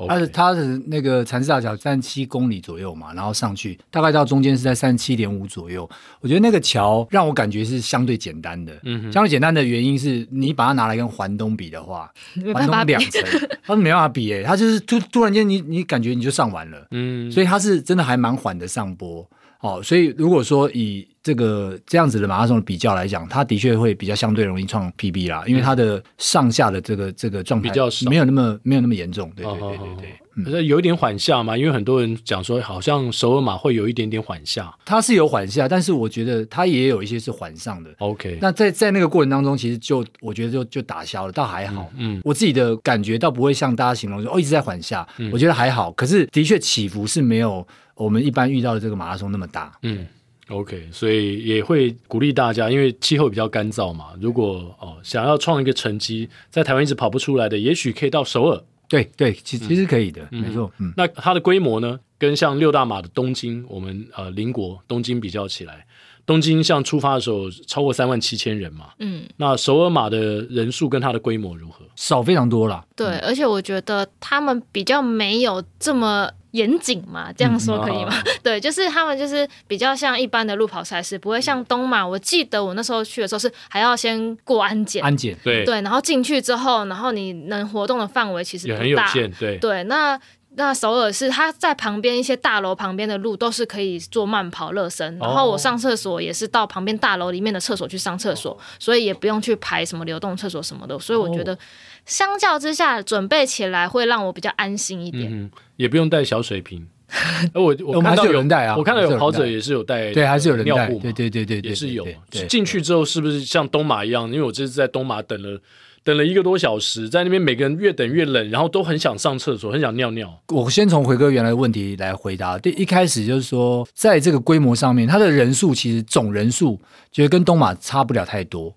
[0.07, 5.89] 它是它的那个禅寺大桥三十七公里左右嘛，然后上去大概到中间是在三十七点五左右。
[6.19, 12.11] 我觉得那个桥让我感觉是相对简单的，嗯，相对简单的原因是你把它拿来跟环东比的话，
[12.53, 13.21] 环东两层，
[13.65, 19.27] 它是没办法比诶、欸，它就是突突然间你你感觉你就上完了，嗯，所以它是真的还蛮缓的上坡。
[19.61, 29.87] 哦，所以如果说以这个这样子的马拉松的比较来讲，它的确会比较相对容易创 PB 啦，因为它的上下的这个这个状态比较没有那么没有那么严重，对对对对
[30.35, 37.91] 对，可是有一点缓下嘛，因为很多人讲说好像首尔马会有一点点缓下，它是有缓下，但是我觉得它也有一些是缓上的。
[37.99, 41.87] OK，那在在那个过程当中，其实就我觉得就就打消了，倒还好。
[41.97, 45.91] 嗯，我自己的感觉倒不会像大家形容说哦一直在缓下，我觉得还好。
[45.91, 47.65] 可是的确起伏是没有。
[48.01, 50.07] 我们一般遇到的这个马拉松那么大，嗯
[50.49, 54.07] ，OK，所以也会鼓励大家，因为气候比较干燥嘛。
[54.19, 58.63] 如果哦想要创一个成绩，在台湾一直跑不出来的，也许可以到首尔。
[58.89, 60.69] 对对，其其实可以的，嗯、没错。
[60.79, 65.85] 嗯，那它的规模呢，跟像六大马的东京，我们呃邻国东京比较起来，
[66.25, 71.85] 东京像出发的时候超过三万七千人嘛，嗯，那首尔马的人数跟它的规模如何？
[71.95, 72.83] 少非常多啦。
[72.93, 76.29] 对，嗯、而且我觉得他们比较没有这么。
[76.51, 78.11] 严谨嘛，这样说可以吗？
[78.25, 82.05] 嗯、 对，就是他们就是比较像一般的路跑赛事，不会像东马。
[82.05, 89.83] 我记得我那时候去的时候是还要先过安检，安检对对，然后进去之后，然后你能活动的范围其实很大，也很有限，对对。
[89.83, 90.19] 那
[90.55, 101.57] 那首尔是它在旁边一些大楼旁边的路都是可以做慢跑热身，然后我上厕所也是到旁边大楼里面的厕所去上厕所，所以也不用去排什么流动厕所什么的，所以我觉得。
[102.03, 106.85] 相较之下，准备起来会让我比较安心一点，嗯、也不用带小水瓶。
[107.53, 112.07] 我我看到有人带啊，我看到有跑者也是有带，对，还是有人尿布，对对对对，也是有。
[112.49, 114.25] 进去之后是不是像东马一样？
[114.31, 115.61] 因为我这次在东马等了
[116.03, 120.41] 等了一个多小时，在那边每个人越等越冷，然后都很想上厕所，很想尿尿。
[120.49, 122.57] 我先从回哥原来的问题来回答。
[122.57, 126.79] 第，一开始就是说，在这个规模上面，它的人数其实总人数
[127.11, 128.75] 觉得跟东马差不了太多。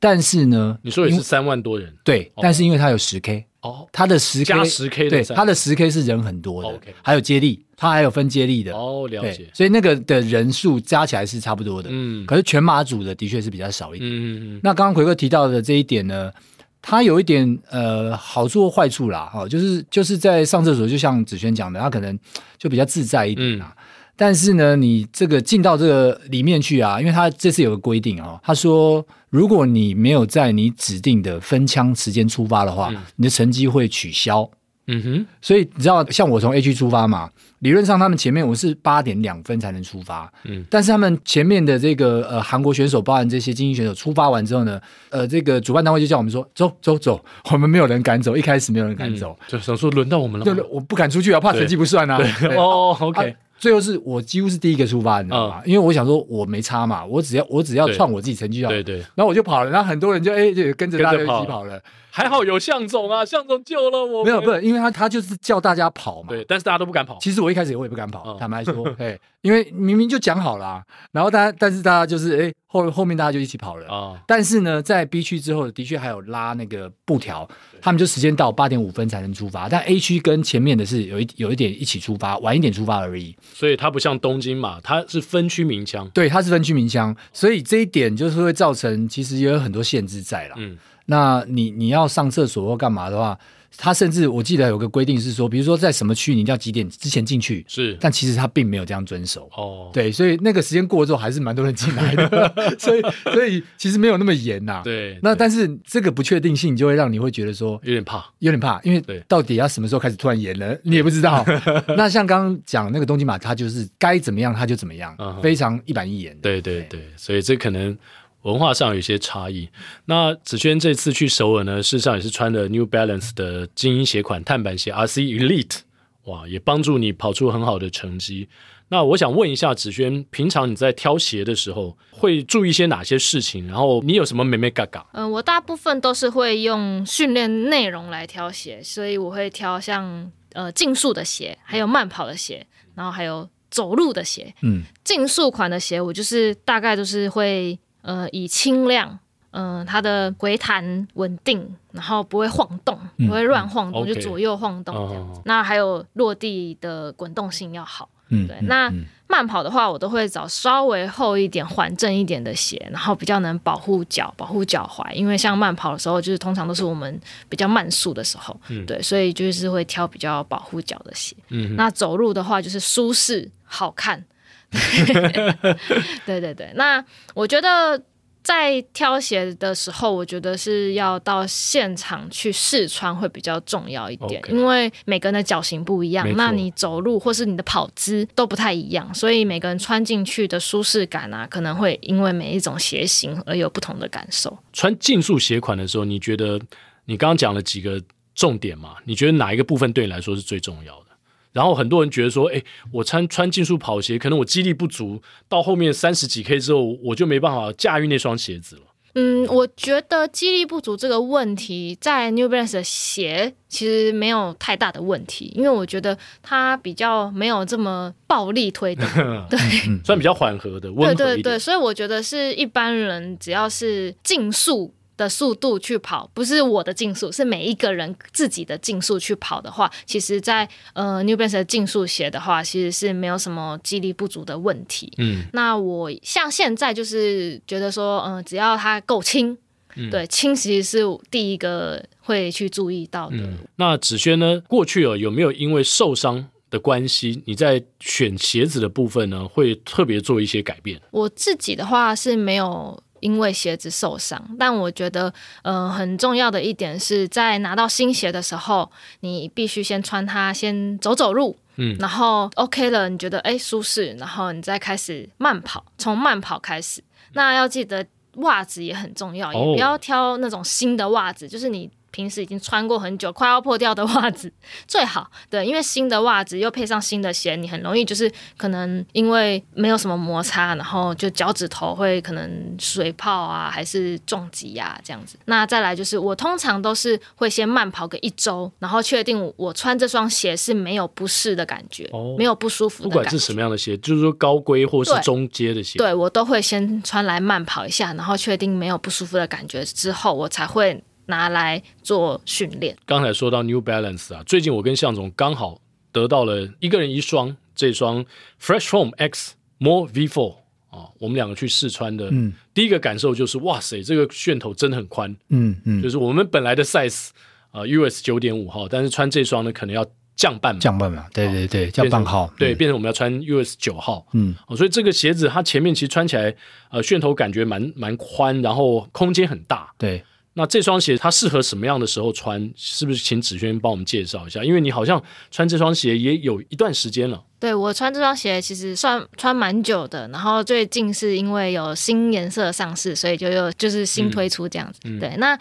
[0.00, 14.60] 但是呢，你说也是三万多人，对，但是因为它有十 K 哦，它的十 K 加十 K，对，它的十 K 是人很多的还有接力，它还有分接力的哦，了解，所以那个的人数加起来是差不多的，嗯，可是全马组的的确是比较少一点，嗯嗯嗯。
[14.62, 16.30] 那刚刚奎哥提到的这一点呢，
[16.80, 22.18] 它有一点呃好处或坏处啦，哈，就是就是在上厕所，就像子轩讲的，它可能
[22.56, 23.74] 就比较自在一点啦。
[24.16, 34.50] 但是呢，你这个进到这个里面去啊，因为他这次有个规定哦，他说如果你没有在你指定的分枪时间出发的话，嗯、你的成绩会取消。
[34.88, 47.22] 嗯哼，所以你知道，像我从 A 区出发嘛，理论上他们前面我是八点两分才能出发，嗯，但是他们前面的这个呃韩国选手，包含这些精英选手出发完之后呢，呃，这个主办单位就叫我们说走走走，
[47.52, 52.18] 我们没有人敢走，一开始没有人敢走，嗯、就想说轮到我们了，对，我不敢出去啊，怕成绩不算啊。
[52.56, 53.36] 哦，OK。
[53.58, 55.62] 最后是我几乎是第一个出发，你知道吗？
[55.64, 58.72] 因为我想说我没差嘛，我只要我只要创我自己成绩就好。
[58.72, 58.98] 对对。
[59.14, 61.80] 然后我就跑了，然后很多人就哎就跟着大家一起跑了。
[62.10, 64.24] 还好有向总啊，向总救了我。
[64.24, 66.28] 没有，不是，因为他他就是叫大家跑嘛。
[66.30, 67.16] 对，但是大家都不敢跑。
[67.20, 74.22] 其实我一开始我也不敢跑，坦白说， 哎，因为明明就讲好了，然后大家但是大家就是哎后后面大家就一起跑了啊。
[74.26, 77.48] 但是呢，在 B 区之后的确还有拉那个布条，
[77.80, 83.34] 他们就时间到八点五分才能出发，但 A 区跟前面的是有一有一点一起出发，晚一点出发而已。
[83.54, 86.08] 所以它不像东京嘛，它是分区鸣枪。
[86.14, 90.54] 对，它是分区鸣枪，所以这一点就是会造成其实也有很多限制在了。
[90.58, 90.78] 嗯。
[91.10, 93.38] 那你你要上厕所或干嘛的话，
[93.76, 99.48] 他甚至我记得有个规定是说，比如说在什么区你一定要几点之前进去，是，但其实他并没有这样遵守。
[99.56, 103.02] 哦，对，所以那个时间过了之后，还是蛮多人进来的， 所以
[103.32, 104.80] 所以其实没有那么严呐。
[104.82, 111.44] 对，那但是这个不确定性就会让你会觉得说有点怕，有点怕，因为到底要什么时候开始突然严了，你也不知道。
[111.96, 116.36] 那像刚刚讲那个东京马，它就是该怎么样它就怎么样，非常一板一眼。
[116.40, 117.96] 对对对，所以这可能。
[118.42, 119.68] 文化上有些差异。
[120.06, 125.80] 那子轩这次去首尔呢，事实上也是穿的 New Balance 的精英鞋款碳板鞋 RC Elite，
[126.24, 128.48] 哇，也帮助你跑出很好的成绩。
[128.90, 133.66] 那我想问一下子轩，平常你在挑鞋的时候会注意一些哪些事情？
[133.66, 135.06] 然后你有什么美眉嘎嘎？
[135.12, 144.54] 嗯、呃，我大部分都是会用训练内容来挑鞋，所以我会挑像呃竞速的鞋，还有慢跑的鞋，然后还有走路的鞋。
[144.62, 147.78] 嗯，竞速款的鞋我就是大概都是会。
[148.02, 149.18] 呃，以轻量，
[149.50, 155.40] 嗯、呃，它的回弹稳定，然后不会晃动，不会乱晃动，嗯、就左右晃动这样子。
[155.44, 158.08] 那还有落地的滚动性要好。
[158.30, 158.58] 嗯，对。
[158.62, 158.92] 那
[159.26, 165.10] 慢跑的话，我都会找稍微厚一点、缓震一点的鞋，然后比较能保护脚、保护脚踝。
[165.14, 171.34] 因为像慢跑的时候，就是通常都是我们比较慢速的时候，嗯、对，所以就是会挑比较保护脚的鞋。
[171.48, 174.22] 嗯，那走路的话，就是舒适、好看。
[176.26, 177.04] 对对对，那
[177.34, 178.00] 我觉得
[178.42, 184.50] 在挑鞋的时候，我觉得是要到现场去试穿会比较重要一点，Okay.
[184.50, 194.56] 因为每个人的脚型不一样，那你走路或是你的跑姿都不太一样，所以每个人穿进去的舒适感啊，可能会因为每一种鞋型而有不同的感受。
[194.72, 196.58] 穿竞速鞋款的时候，你觉得
[197.06, 198.00] 你刚刚讲了几个
[198.34, 198.96] 重点嘛？
[199.04, 201.07] 你觉得哪一个部分对你来说是最重要的？
[201.52, 208.82] 然后很多人觉得说，哎，我穿穿竞速跑鞋，可能我肌力不足，到后面三十几 K 之后，我就没办法驾驭那双鞋子了。
[209.14, 219.04] 嗯，我觉得肌力不足这个问题，在 New Balance 的鞋其实没有太大的问题，因为我觉得它比较没有这么暴力推动，
[219.50, 219.58] 对，
[220.04, 221.14] 算比较缓和的，温和。
[221.14, 224.92] 对对对，所以我觉得是一般人只要是竞速。
[225.18, 235.12] 的速度去跑，不是我的竞速，是每一个人自己的竞速去跑的话，其实在，在呃 New Balance 的竞速鞋的话，其实是没有什么肌力不足的问题。
[235.18, 239.58] 嗯，那我像现在就是觉得说，嗯、呃，只要它够轻，
[239.96, 243.36] 嗯、对，轻其实是第一个会去注意到的。
[243.38, 244.62] 嗯、那子轩呢？
[244.68, 251.00] 过去哦，有没有因为受伤的关系，你在选鞋子的部分呢，会特别做一些改变？
[251.10, 253.02] 我自己的话是没有。
[253.20, 267.02] 因为鞋子受伤，但我觉得，呃，很重要的一点是在拿到新鞋的时候，你必须先穿它，先走走路，嗯，然后 OK 了，你觉得诶舒适，然后你再开始慢跑，从慢跑开始。
[267.32, 271.90] 那要记得袜子也很重要，也不要挑那种新的袜子，就是你。
[272.10, 274.52] 平时已经穿过很久，快要破掉的袜子
[274.86, 275.30] 最好。
[275.50, 285.38] 对，因为新的袜子又配上新的鞋，你很容易就是可能因为没有什么摩擦，然后就脚趾头会可能水泡啊，还是撞击呀这样子。
[285.46, 293.22] 那再来就是我通常都是会先慢跑个一周，然后确定我穿这双鞋是没有不适的感觉，哦、没有不舒服的感觉。
[293.22, 301.02] 不管是什么样的鞋，就是说高规或是中阶的鞋，对，对我都会先穿来慢跑一下，然后确定没有不舒服的感觉之后，我才会。
[301.28, 302.96] 拿来做训练。
[303.06, 308.24] 刚才说到 New Balance 啊，最近我跟向总刚好得到了一个人一双这双
[308.60, 310.56] Fresh Home X More V4
[310.90, 312.28] 啊，我们两个去试穿的。
[312.32, 315.34] 嗯，第一个感受就是哇塞，这个楦头真的很宽。
[315.50, 317.28] 嗯嗯，就是我们本来的 size
[317.70, 320.80] 啊，US 九点五号，但是穿这双呢，可能要降半码。
[320.80, 322.50] 降半码，对对对，降半号。
[322.56, 324.26] 对，变成我们要穿 US 九号。
[324.32, 326.54] 嗯，哦所以这个鞋子它前面其实穿起来
[326.90, 329.92] 呃楦头感觉蛮蛮宽，然后空间很大。
[329.98, 330.24] 对。
[330.58, 332.68] 那这双鞋它适合什么样的时候穿？
[332.74, 334.64] 是不是请子轩帮我们介绍一下？
[334.64, 337.40] 因为你好像穿这双鞋也有一段时间了。
[337.60, 344.98] 对，我穿这双鞋其实算穿蛮久的，然后最近是因为有新颜色上市，所以就又就是新推出这样子。
[345.04, 345.56] 嗯、对，那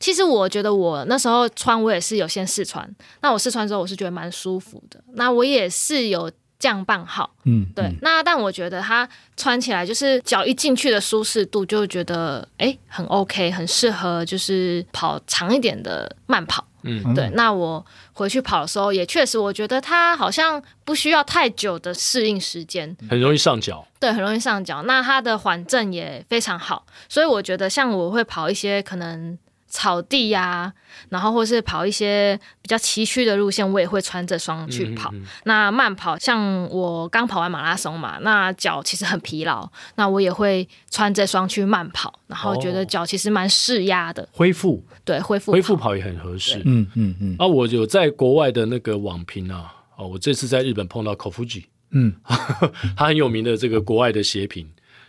[0.00, 2.88] 其实我觉得我那时候穿我也是有先试穿，
[3.22, 5.00] 那我试穿之后我是觉得蛮舒服的。
[5.14, 6.28] 那我也是有。
[6.60, 17.30] 降半号，嗯，对，嗯、那但我觉得它穿起来就是脚一进去的舒适度，就觉得哎很 OK，很适合就是跑长一点的慢跑，嗯，对。
[17.30, 24.82] 那我回去跑的时候也确实，我觉得它好像不需要太久的适应时间，很容易上脚，对，很容易上脚。
[24.82, 29.38] 那它的缓震也非常好，所以我觉得像我会跑一些可能
[29.70, 30.72] 草地呀、啊，
[31.08, 35.10] 然后或是跑一些比较崎岖的路线，我也会穿这双去跑。
[35.12, 46.60] 嗯嗯嗯，那慢跑，像我刚跑完马拉松嘛，那脚其实很疲劳，那我也会穿这双去慢跑，然后觉得脚其实蛮释压的，恢复，对，恢复，恢复跑也很合适。
[46.64, 47.36] 嗯嗯嗯。
[47.38, 52.12] 啊，我有在国外的那个网评啊，哦，我这次在日本碰到 Kofuji，嗯，
[52.96, 54.68] 他很有名的这个国外的鞋评。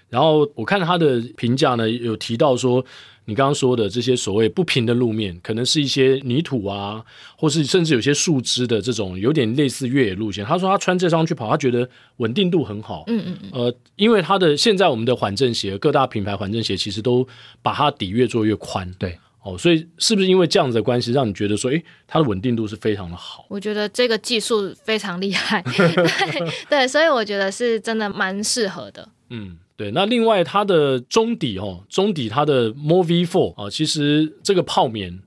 [0.09, 2.83] 然后我看他的评价呢，有提到说，
[3.31, 7.01] 你刚刚说的这些所谓不平的路面，可能是一些泥土啊，
[7.37, 10.43] 或是甚至有些树枝的这种有点类似越野路线。
[10.43, 13.05] 他说他穿这双去跑，他觉得稳定度很好。
[13.07, 13.49] 嗯嗯嗯。
[13.53, 17.25] 呃，因为他的现在我们的缓震鞋，各大品牌缓震鞋其实都
[17.61, 18.93] 把它底越做越宽。
[18.99, 19.17] 对。
[19.43, 23.45] 哦，所以是不是因为这样子的关系，让你觉得说，诶，它的稳定度是非常的好？
[23.49, 25.63] 我觉得这个技术非常厉害。
[25.75, 29.09] 对对，所以我觉得是真的蛮适合的。
[29.29, 29.57] 嗯。
[29.81, 35.19] 对，那另外它的中底哦，中底它的 MoRe4 啊，其实这个泡棉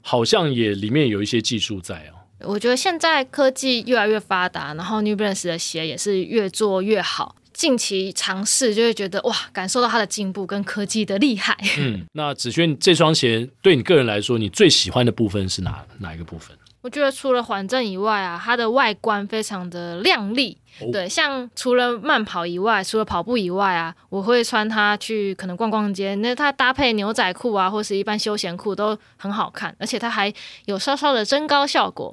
[0.00, 2.16] 好像也里面有一些技术在哦。
[2.40, 7.36] 我觉得现在科技越来越发达，然后 New Balance 的鞋也是越做越好。
[7.52, 11.54] 近期尝试就会觉得哇，感受到它的进步跟科技的厉害。
[11.78, 16.56] 嗯，那子轩这双鞋对你个人来说，你最喜欢的部分是哪哪一个部分？
[16.80, 20.56] 我觉得除了缓震以外啊，它的外观非常的亮丽。
[20.80, 26.14] 哦、对，像除了慢跑以外，除了跑步以外啊，我会穿它去可能逛逛街。
[26.16, 30.32] 那它搭配牛仔裤啊，或是一般休闲裤都很好看，而且它还
[30.66, 32.12] 有稍稍的增高效果。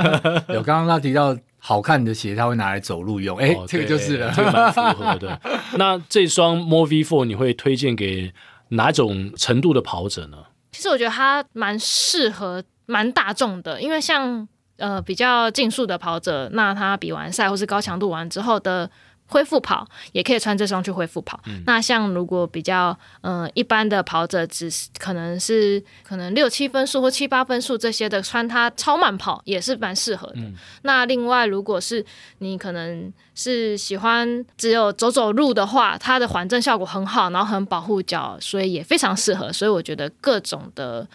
[0.48, 3.36] 有刚刚他提到好看的鞋，他会拿来走路用。
[3.36, 5.38] 哎、哦，这个就是了，这个蛮符合的。
[5.76, 8.32] 那这双 MoRe4 你会推荐给
[8.70, 10.38] 哪种程度的跑者呢？
[10.72, 12.64] 其实我觉得它蛮适合。
[12.90, 14.48] 蛮大众的，因为像
[14.78, 18.90] 呃比较竞速的跑者，那他比完赛或是高强度完之后的
[19.26, 21.38] 恢复跑，也可以穿这双去恢复跑。
[21.44, 30.36] 嗯、那像如果比较呃一般的跑者，只是可能是可能六七分数或七八分数这些的，穿它超慢跑也是蛮适合的。
[30.36, 32.02] 嗯、那另外，如果是
[32.38, 39.52] 你可能是喜欢只有走走路的话，它的缓震效果很好，然后很保护脚，所以也非常适合。
[39.52, 41.06] 所以我觉得各种的。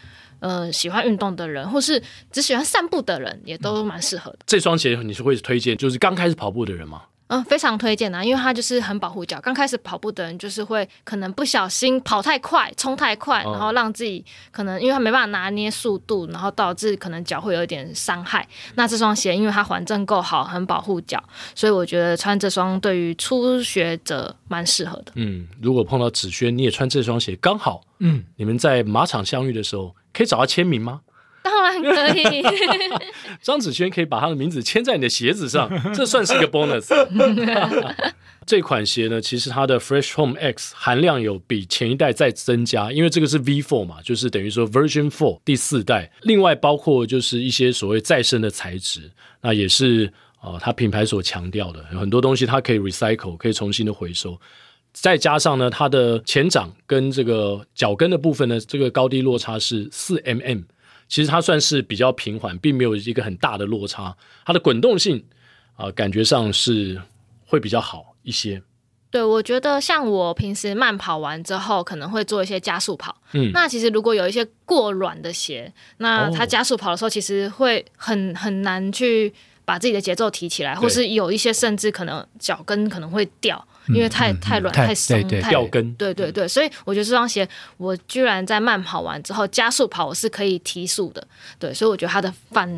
[0.44, 4.40] 呃，喜欢运动的人，或是只喜欢散步的人，也都蛮适合的。
[4.46, 7.04] 这双鞋你是会推荐，就是刚开始跑步的人吗？
[7.28, 9.40] 嗯，非常推荐啊，因为它就是很保护脚。
[9.40, 18.46] 刚开始跑步的人，就是会可能不小心跑太快、冲太快，然后让自己可能因为他没办法拿捏速度，然后导致可能脚会有一点伤害。
[18.76, 21.24] 那这双鞋因为它缓震够好，很保护脚，
[21.56, 25.14] 所以我觉得穿这双对于初学者蛮适合的。
[25.16, 29.96] 嗯，如果碰到子轩，你也穿这双鞋，刚好，嗯，你们在马场相遇的时候。
[30.14, 31.02] 可以找他签名吗？
[31.44, 32.42] 当然可以。
[33.42, 36.88] 张子萱可以把他的名字签在你的鞋子上， 这算是一个 bonus。
[38.46, 46.12] 这款鞋呢，其实它的 Fresh Home X 含量有比前一代再增加，因为这个是 V4 嘛，就是等于说 Version Four 第四代。
[46.24, 49.10] 另外包括就是一些所谓再生的材质，
[49.42, 54.38] 那也是呃它品牌所强调的，有很多东西它可以 recycle，可以重新的回收。
[54.94, 60.64] 再加上呢，它的前掌跟这个脚跟的部分呢，这个高低落差是四 mm，
[61.10, 64.16] 其实它算是比较平缓，并没有一个很大的落差。
[64.46, 65.18] 它的滚动性
[65.76, 67.02] 啊、呃，感觉上是
[67.46, 68.62] 会比较好一些。
[69.10, 73.16] 对，我觉得像我平时慢跑完之后，可能会做一些加速跑。
[73.34, 79.34] 嗯，那其实如果有一些过软的鞋，那它加速跑的时候，其实会很很难去
[79.66, 83.68] 把自己的节奏提起来，或是有一些甚至可能脚跟可能会掉。
[83.88, 91.26] 因为太太软太松太掉跟，对对对，所以我觉得这双鞋，我居然在慢跑完之后加速跑，我是可以提速的，
[91.60, 92.70] 对，所以我觉得它的反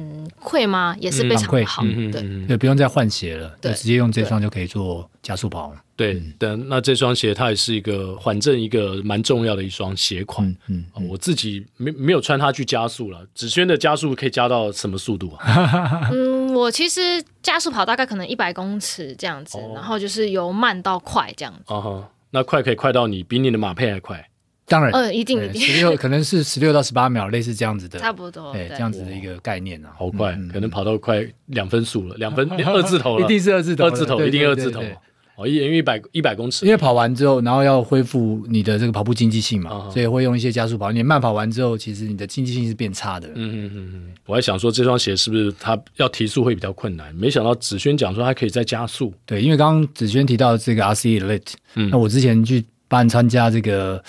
[0.42, 5.82] 馈嘛也是非常好，对，对不用再换鞋了，对，直接用这双就可以做加速跑了。
[5.96, 16.10] 对，但那这双鞋它也是一个缓震一个蛮重要的一双鞋款，嗯，我自己没没有穿它去加速了，子轩的加速可以加到什么速度啊？
[16.14, 17.02] 嗯，我其实
[17.42, 21.74] 加速跑大概可能一百公尺这样子，然后就是由慢到快这样子。
[21.74, 24.30] 哦，那快可以快到你比你的马配还快？
[24.68, 34.82] 当然，嗯，一定一定，十六可能是十六到十八秒，类似这样子的， 差不多，对，这样子的一个概念啊，好快，可能跑到快两分速了，两分二字头了， 一定是二字头，二字头一定二字头。
[35.36, 40.92] 哦，一人一百一百公尺，因为跑完之后，然后要恢复你的这个跑步经济性嘛，哦、所以会用一些加速跑。
[40.94, 43.28] 你慢跑完之后，其实你的经济性是变差的。
[43.30, 44.04] 嗯嗯嗯嗯。
[44.26, 47.14] 我还想说，这双鞋是不是它要提速会比较困难？
[47.16, 49.14] 没想到子轩讲说它可以再加速。
[49.26, 54.02] 对，因为刚刚子轩提到这个 RC Elite，嗯，那我之前去办参加这个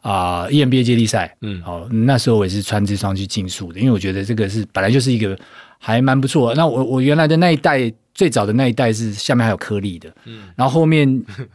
[0.00, 5.38] 啊、呃、EMBA 接力赛，嗯，好，那时候我也是穿这双去竞速的，因为我觉得这个是本来就是一个。
[5.82, 6.54] 还蛮不错。
[6.54, 7.92] 那我我原来的那一代。
[8.14, 11.08] 最早的那一代是下面还有颗粒的，嗯，然后后面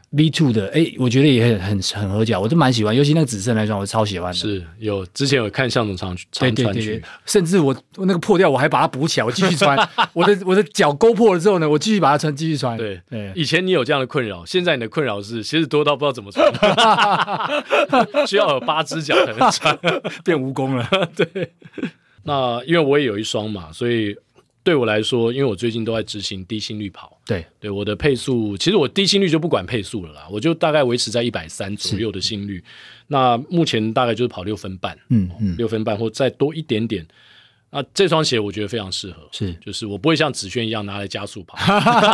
[0.10, 4.34] V two 的，哎，我觉得也很很很合脚，我都蛮喜欢，尤其那个紫色那双，我超喜欢的。
[4.34, 9.78] 是有之前有看向总常常穿去，甚至我那个破掉，我还把它补起来，我继续穿。
[10.14, 12.76] 我的我的脚勾破了之后呢，我继续把它穿，继续穿。
[12.76, 16.52] 对对，以前你有这样的困扰，现在你的困扰是鞋子多到不知道怎么穿，
[18.26, 19.78] 需要有八只脚才能穿，
[20.26, 20.90] 变蜈蚣了。
[21.16, 21.54] 对，
[22.28, 24.16] 那因为我也有一双嘛，所以。
[24.64, 32.62] 对我来说，因为我最近都在执行低心率跑，对对，我的配速其实我低心率就不管配速了啦，我就大概维持在一百三左右的心率。
[33.08, 37.08] 那目前大概就是跑六分半，嗯嗯，六分半或再多一点点。
[37.70, 39.54] 那这双鞋我觉得非常适合，是。
[39.56, 41.58] 就是我不会像子轩一样拿来加速跑，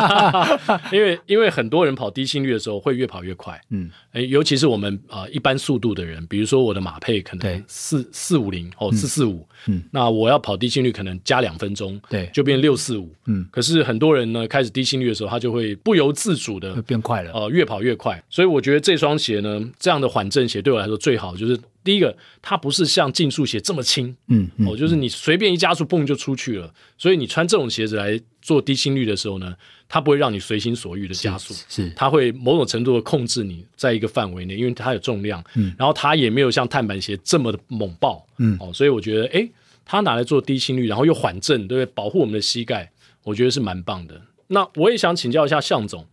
[0.91, 3.89] 因为因为很多人跑低心率的时候会越跑越快，嗯，
[4.29, 21.59] 尤其是我们啊、呃、一般速度的人，比如说我的马配可能四四五零哦四四五，嗯，那我要跑低心率可能加两分钟，对，就变六四五，嗯，可是很多人呢开始低心率的时候，他就会不由自主的变快了，呃，越跑越快，所以我觉得这双鞋呢，这样的缓震鞋对我来说最好就是。
[21.83, 26.73] 第一个，它不是像竞速鞋这么轻，嗯，嗯哦，就是你随便一加速，嘣就出去了。
[26.97, 29.53] 所以你穿这种鞋子来做低心率的时候呢，
[29.89, 39.49] 它不会让你随心所欲的加速，是，是它会某种程度的控制你在一个范围内，因为它有重量，嗯，然后它也没有像碳板鞋这么的猛爆，嗯，哦，所以我觉得，哎，
[39.83, 41.93] 它拿来做低心率，然后又缓震，对不对？
[41.93, 42.89] 保护我们的膝盖，
[43.23, 44.21] 我觉得是蛮棒的。
[44.47, 46.05] 那我也想请教一下向总，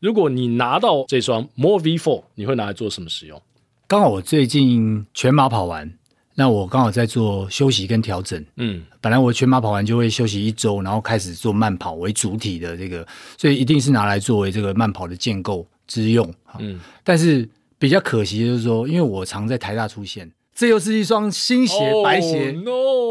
[0.00, 3.40] 如果你拿到这双 More V Four，你会拿来做什么使用？
[3.86, 5.92] 刚好我最近全马跑完，
[6.34, 8.42] 那我刚好在做休息跟调整。
[8.56, 13.06] 嗯，本来我全马跑完就会休息一周，然后开始做慢跑为主体的这个，
[13.36, 16.32] 所以一定是拿来作为这个慢跑的建构之用。
[16.58, 20.30] 嗯，但是比较可惜的就是说，因为我常在台大出现。
[20.54, 22.70] 这又是一双新鞋，oh, 白鞋，no,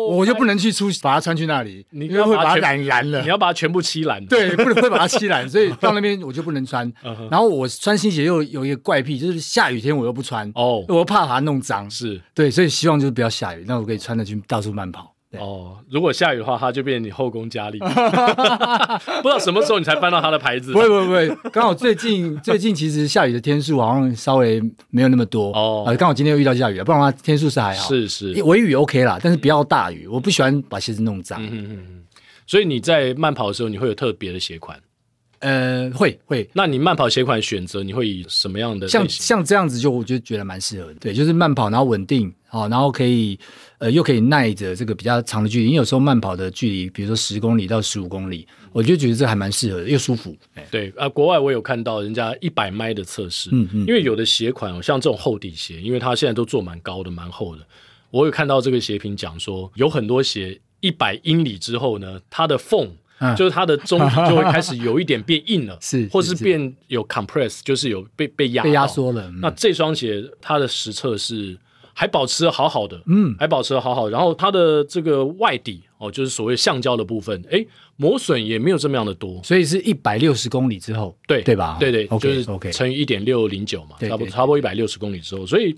[0.10, 3.22] 我就不能去出把它穿去那里，你会把它染蓝了。
[3.22, 6.92] 你要把它全部漆蓝，对，不能 会把它漆蓝，所以到那边我就不能穿。
[7.32, 11.90] 然后我穿新鞋又有一个怪癖，就是下雨天我又不穿，哦，我怕把它弄脏。
[11.90, 15.11] 是对，所以希望就是不要下雨，那我可以穿着去到处慢跑。
[15.40, 17.80] 哦，如果下雨的话，它就变成你后宫佳丽。
[17.80, 20.74] 不知道什么时候你才搬到它的牌子？
[20.74, 25.96] 不会不会不会，刚好最近 最近其实下雨的天数好像稍微没有那么多哦。
[25.98, 27.88] 刚好今天又遇到下雨了，不然的话天数是还好。
[27.88, 31.42] 是是，微雨 OK 啦，但是不要大雨，我不喜欢把鞋子弄脏。
[31.42, 32.04] 嗯嗯嗯。
[32.46, 34.78] 所以你在慢跑的时候，你会有特别的鞋款？
[35.40, 36.48] 呃，会会。
[36.54, 38.88] 那你慢跑鞋款选择，你会以什么样的？
[38.88, 40.96] 像像这样子，就我就觉得蛮适合的。
[40.96, 43.40] 对，就是慢跑，然后稳定，好，然后可以。
[43.82, 50.38] 呃，又可以耐着这个比较长的距离，因为有时候慢跑的距离，比如说十公里到十五公里，我就觉得这还蛮适合的，又舒服。
[50.70, 57.66] 对啊，国外我有看到人家一百迈的测试，嗯嗯，因为有的鞋款哦像这种厚底鞋，因为它现在都做蛮高的、蛮厚的，
[58.12, 62.88] 我有看到这个鞋评讲说，有很多鞋一百英里之后呢，它的缝、
[63.18, 63.98] 啊、就是它的中
[64.30, 69.28] 就会开始有一点变硬了， 是，或是变有 compress，就是有被被压被压缩了。
[69.42, 71.58] 那这双鞋它的实测是。
[71.94, 74.12] 还保持的好好的，嗯，还保持的好好的。
[74.12, 77.64] 然后它的这个外底哦，就是所谓橡胶的部分，哎，
[77.98, 81.78] 磨损也没有这么样的多，所以是一百六十公里之后，对对吧？
[81.80, 85.76] 对对，就是乘以一点六零九嘛，差不多差不多一百六十公里之后，所以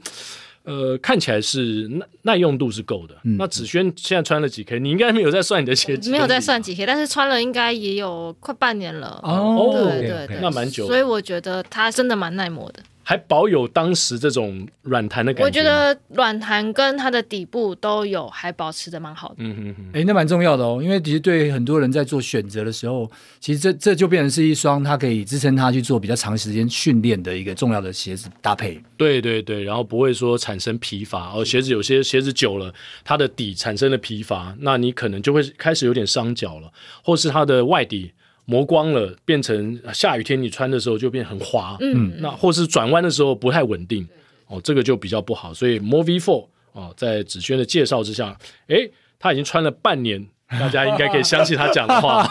[0.64, 3.14] 呃，看起来是耐耐用度是够的。
[3.24, 4.80] 那子轩现在穿了几 K？
[4.80, 12.82] 你应该没有在算你的鞋子，没有在算几 K，但是穿了应该也有快半年了哦，对对对，那蛮久，所以我觉得它真的蛮耐磨的。
[13.04, 19.36] 还保有当时这种软弹的感觉，我觉得软弹跟它的底部都有，还保持的蛮好的。
[19.40, 28.82] 嗯嗯嗯，哎，那蛮重要的哦，因为其实对很多人在做选择的时候，其实这这就变成是一双它可以支撑他去做比较长时间训练的一个重要的鞋子搭配。
[28.96, 32.74] 对对对，然后不会说产生疲乏，哦鞋子有些鞋子久了，
[33.04, 36.72] 它的底产生了疲乏，那你可能就会开始有点伤脚了，
[37.04, 38.14] 或是它的外底。
[38.46, 44.06] 磨光了，变成下雨天你穿的时候就变很滑，嗯，那或是转弯的时候不太稳定，
[44.48, 45.54] 哦，这个就比较不好。
[45.54, 48.38] 所以 More V4 哦，在子轩的介绍之下，
[48.68, 52.24] 诶，他已经穿了半年， 大家应该可以相信他讲的话。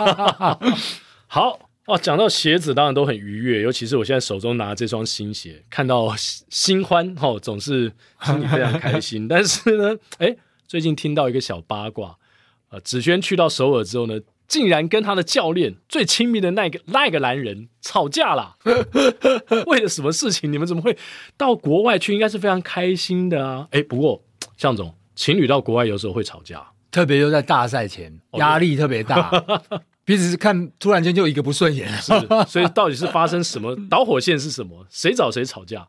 [1.26, 7.90] 好哦，讲到鞋子，当然都很愉悦，尤其是我现在手中拿的这双新鞋，看到新欢哦，总是
[8.22, 9.26] 心里非常开心。
[9.28, 10.36] 但是呢，诶，
[10.68, 12.16] 最近听到一个小八卦，
[12.68, 14.20] 呃，子轩去到首尔之后呢。
[14.52, 18.56] 竟然跟他的教练最亲密的那个那个男人吵架了，
[19.66, 20.52] 为了什么事情？
[20.52, 20.94] 你们怎么会
[21.38, 22.12] 到国外去？
[22.12, 23.66] 应该是非常开心的啊！
[23.70, 24.22] 哎，不过
[24.58, 29.30] 向总，情侣到国外有时候会吵架，特别又在大赛前，压力特别大，
[30.04, 32.12] 彼此看突然间就一个不顺眼，是，
[32.46, 34.86] 所以到底是发生什么导火线是什么？
[34.90, 35.88] 谁找谁吵架？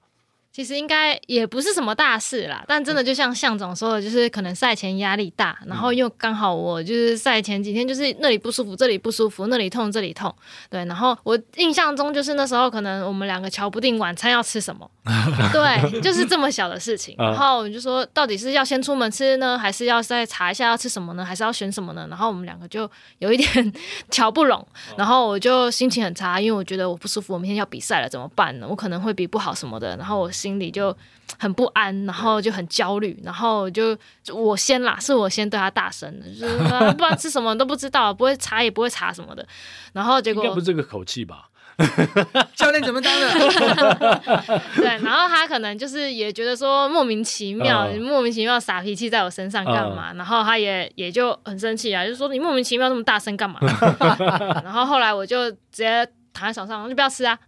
[0.54, 10.32] 其实应该也不是什么大事啦，但真的就像向总说的，就是可能赛前压力大，然后又刚好我就是赛前几天就是那里不舒服，这里不舒服，那里痛，这里痛，
[10.70, 14.88] 对，然后我印象中就是那时候可能我们两个瞧不定晚餐要吃什么，
[15.52, 22.06] 对，就是这么小的事情， 然后我就说到底是要先出门吃呢，还是要再查一下要吃什么呢，还是要选什么呢？
[22.12, 22.88] 然后我们两个就
[23.18, 23.74] 有一点
[24.12, 24.64] 瞧不拢，
[24.96, 28.68] 然后我就心情很差，因为我觉得我不舒服，我明天要比赛了怎么办呢？
[28.70, 30.32] 我可能会比不好什么的，然后我。
[30.44, 30.96] 心里就
[31.40, 39.48] 很不安，然后就很焦虑，然后就，就我先啦，是我先对他大声的，就是说不知道吃什么都不知道，不会查也不会查什么的，
[39.94, 41.48] 然后结果应该不是这个口气吧？
[42.56, 43.30] 教练怎么当的？
[44.76, 50.10] 对，然后他可能就是也觉得说莫名其妙，呃、莫名其妙撒脾气在我身上干嘛？
[50.10, 53.60] 呃、然后他也也就很生气啊，就说你莫名其妙这么大声干嘛？
[54.62, 56.06] 然后后来我就直接。
[56.34, 57.38] 躺在床上，就不要吃啊。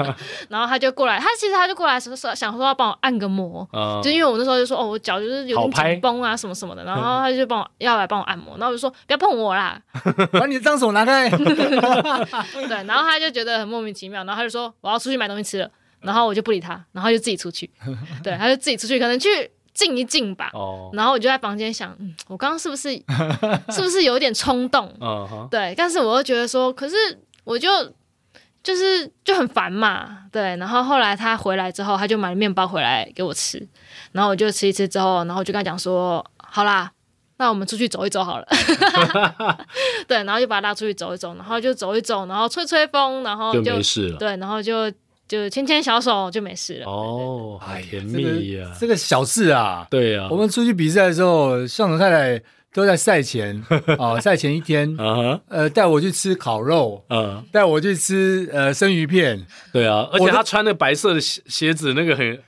[0.48, 6.84] 然后他就过来，他其实他就过来说说，想说要帮我按个摩，嗯、就因为我那时候就说哦，我脚就是有点紧绷啊，什么什么的。
[6.84, 9.80] 然后他就帮我要来帮我按摩，然后我就说不要碰我啦，
[10.32, 11.30] 把你的脏手拿开。
[11.30, 17.70] 对，然后他就觉得很莫名其妙，然后他就说我要出去买东西吃了，然后我就不理他，然后就自己出去。
[18.22, 20.50] 对，他就自己出去，可能去静一静吧。
[20.52, 22.90] 哦、然后我就在房间想，嗯，我刚刚是不是
[23.70, 24.92] 是不是有点冲动？
[25.00, 26.94] 嗯、对，但是我又觉得说，可是
[27.44, 27.68] 我就。
[28.62, 30.54] 就是就很烦嘛，对。
[30.56, 33.66] 然后后来他回来之后，他就买了面包回来给我吃，
[34.12, 36.90] 然后我就吃一吃之后，然后我就跟他讲说：“好啦，
[37.38, 38.46] 那我们出去走一走好了。
[40.06, 44.18] ”对，然后就把他拉出去走一走，然后就走一走，然后吹吹风，然后就，就没事了。
[44.18, 44.90] 对，然后就
[45.26, 46.86] 就牵牵小手就没事了。
[46.86, 48.86] 哦，好甜蜜呀、啊这个！
[48.86, 50.28] 这个小事啊，对呀、啊。
[50.30, 52.42] 我们出去比赛的时候，向总太太。
[52.72, 53.62] 都在赛前
[53.98, 54.96] 啊， 赛前一天，
[55.48, 62.38] 呃，带我去吃烤肉，嗯，带我去吃呃生鱼片，对啊，而且他穿的白色的鞋鞋子，那个很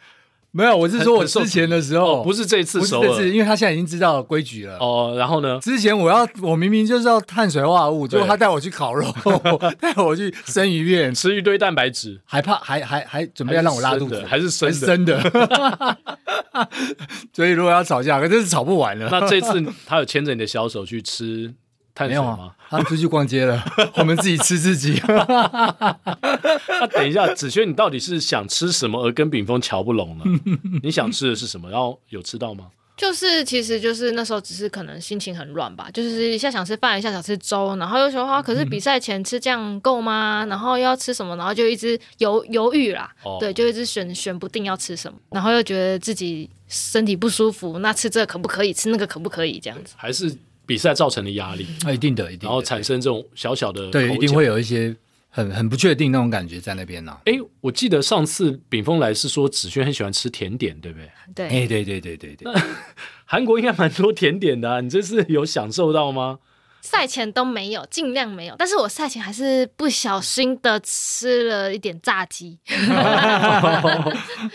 [0.54, 4.76] 没有，我是说我之前的时候，不是这次，不是这次，因为他现在已经知道规矩了。
[4.78, 5.58] 哦，然后呢？
[5.60, 9.10] 之前我要我明明就是要碳水化合物，结果他带我去烤肉，
[9.80, 15.96] 带我去生鱼片，吃一堆蛋白质，还怕还还还准备要让我拉肚子，还是生的。
[17.32, 19.08] 所以如果要吵架，可真是吵不完了。
[19.10, 21.52] 那这次他有牵着你的小手去吃
[21.94, 22.52] 碳水吗？
[22.68, 23.62] 他出去逛街了，
[23.96, 25.00] 我们自己吃自己。
[25.06, 30.24] 那等一下，子轩，你到底是想吃什么而跟炳峰瞧不拢呢？
[30.82, 31.68] 你想吃的是什么？
[31.70, 32.68] 然后有吃到吗？
[32.94, 40.46] 就是，其实就是那时候只是可能心情很乱吧，就是一下想吃饭，一下想吃粥，然后又说啊，可是比赛前吃这样够吗？
[40.48, 41.34] 然后要吃什么？
[41.36, 48.72] 然后就一直犹犹豫啦，哦、对，就一直选选不定要吃什么，然后又觉得自己身体不舒服，那吃这个可不可以？
[48.72, 49.58] 吃那个可不可以？
[49.58, 50.34] 这样子还是
[50.72, 51.66] 比赛造成的压力？
[51.84, 54.96] 那、嗯、一定的，一定的，然后产生这种小小的对，一定会有一些。
[55.34, 57.20] 很很不确定那种感觉在那边呢、啊。
[57.24, 61.08] 哎，我记得上次炳峰来是说子轩很喜欢吃甜点，对不对？
[61.34, 62.52] 对，哎，对对对对对。
[63.24, 66.38] 韩国应该蛮多甜点的、啊，你这次有享受到吗？
[66.82, 68.54] 赛前都没有，尽量没有。
[68.58, 72.58] 但是我赛前还是不小心的吃了一点炸鸡。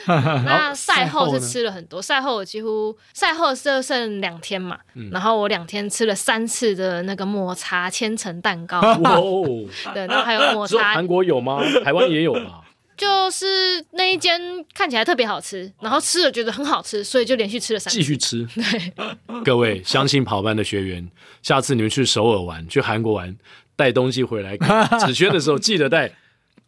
[0.06, 8.82] 那赛后是吃了很多，赛后我几乎赛后就剩两天嘛，嗯、然后我两天吃了三次的那个抹茶千层蛋糕。
[8.82, 9.66] 哇哦！
[9.94, 10.96] 对，然后还有抹茶。
[10.96, 11.62] 韩国有吗？
[11.84, 12.62] 台湾也有吧？
[12.98, 13.46] 就是
[13.92, 14.42] 那一间
[14.74, 18.00] 看起来特别好吃，然后吃了觉得很好吃，所以就连续吃了三次。
[18.00, 18.46] 继续吃。
[18.56, 18.94] 对，
[19.46, 21.08] 各位相信跑班的学员，
[21.44, 23.38] 下次你们去首尔玩、去韩国玩，
[23.76, 24.66] 带东西回来给
[25.00, 26.12] 子轩的时候，记得带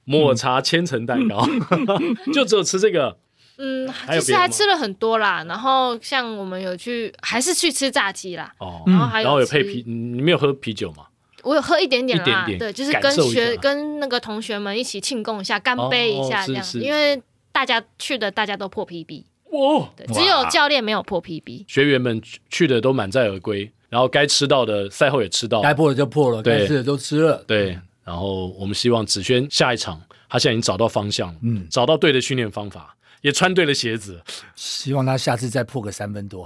[0.06, 1.46] 抹茶千层蛋糕。
[2.32, 3.18] 就只有吃这个。
[3.62, 5.44] 嗯，其实还吃了很多啦。
[5.46, 8.54] 然后像我们有去，还是去吃炸鸡啦。
[8.60, 8.84] 哦。
[8.88, 11.08] 然后还有，然后有配啤，你没有喝啤酒吗？
[11.44, 17.22] 我有喝一点点啦，对，就是跟学跟那个同学们一起庆功一下，干杯一下这样，因为
[17.52, 32.96] 大家去的大家都破 PB，哦，对，只有教练没有破 PB，学员们去的都满载而归，然后该吃到的赛后也吃到，该破的就破了，该吃的都吃了，对，然后我们希望子轩下一场，他现在已经找到方向，嗯，找到对的训练方法。
[33.22, 34.22] 也穿对了鞋子，
[34.56, 36.46] 希望他下次再破个三分多。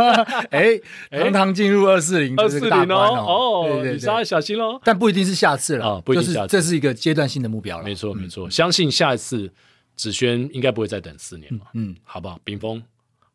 [0.50, 0.78] 哎，
[1.10, 4.80] 堂堂进入二四零，二四零哦，哦，你稍微小心喽。
[4.84, 7.84] 但不一定是下次了啊，不一定下次，这是一个阶段性的目标了。
[7.84, 9.50] 没错，没错，相信下一次
[9.96, 11.60] 子轩应该不会再等四年了。
[11.74, 12.38] 嗯，好不好？
[12.44, 12.82] 冰峰，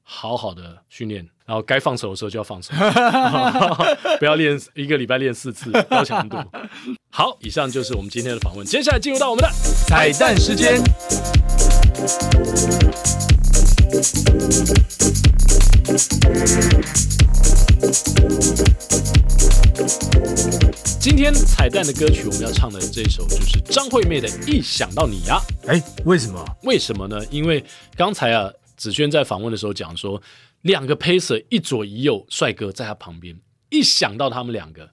[0.03, 2.71] 好好的训练，然后该放手的时候就要放手，
[4.19, 6.37] 不要练一个礼拜练四次高强度。
[7.09, 9.49] 好，以上就是我们今天的访问，接下来进入到我们的
[9.87, 10.79] 彩蛋时间。
[20.99, 25.39] 今天天彩蛋的歌曲，我们要唱的这首就是张惠妹的《一想到你》呀。
[25.67, 26.43] 哎，为什么？
[26.63, 27.25] 为什么呢？
[27.31, 27.63] 因为
[27.95, 30.21] 刚才啊，子轩在访问的时候讲说，
[30.63, 33.39] 两个 pacer 一左一右，帅哥在他旁边，
[33.69, 34.89] 一想到他们两个，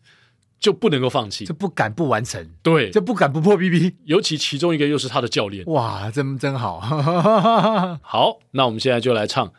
[0.62, 3.96] 就不能够放弃，就不敢不完成，对，就不敢不破 BB。
[4.04, 6.78] 尤其其中一个又是他的教练，哇，真真好。
[8.00, 9.48] 好，那我们现在就来唱《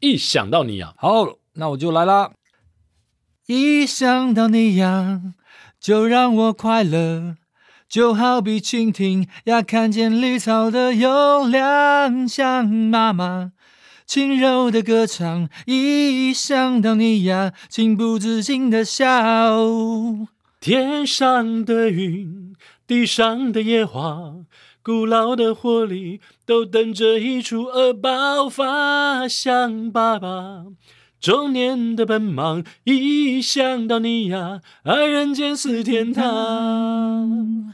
[0.00, 0.92] 一想到你》呀。
[0.98, 2.32] 好，那我就来啦。
[3.46, 5.22] 一想到你呀，
[5.80, 7.36] 就让我快乐，
[7.88, 13.52] 就好比蜻蜓呀，看见绿草的油亮，像妈妈
[14.06, 15.48] 轻柔的歌唱。
[15.64, 19.08] 一想到你呀，情不自禁的笑。
[20.60, 22.54] 天上的云，
[22.86, 24.34] 地上的野花，
[24.82, 30.66] 古老的活力，都等着一出而爆发，像爸爸。
[31.18, 37.72] 中年的奔忙，一想到你呀，爱人间似天堂。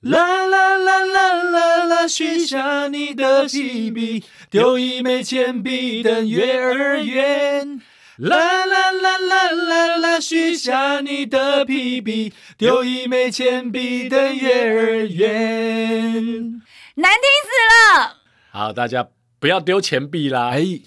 [0.00, 7.80] 啦啦啦啦啦啦，许下你的 PB，丢一枚钱币等月儿圆。
[8.18, 16.60] 啦啦啦啦啦啦，许下你的 PB，丢一枚铅笔等幼儿园。
[16.96, 18.16] 难听死了！
[18.50, 19.08] 好，大家
[19.38, 20.50] 不要丢钱币啦！
[20.50, 20.80] 哎。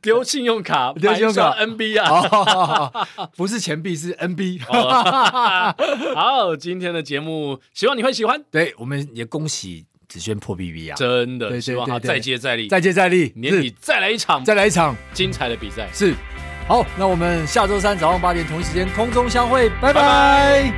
[0.00, 3.06] 丢信用卡，丢信用卡，NB 啊，
[3.36, 4.62] 不是钱币，是 NB。
[6.16, 8.42] 好，今天的节目希望你会喜欢。
[8.50, 15.90] 对，我们也恭喜子轩破 B B 啊，真的，希望他再接再厉，再接再厉，年底再来一场，再来一场精彩的比赛。
[15.92, 16.14] 是，
[16.68, 20.72] 好，那我们下周三早上八点同一时间空中相会，拜拜。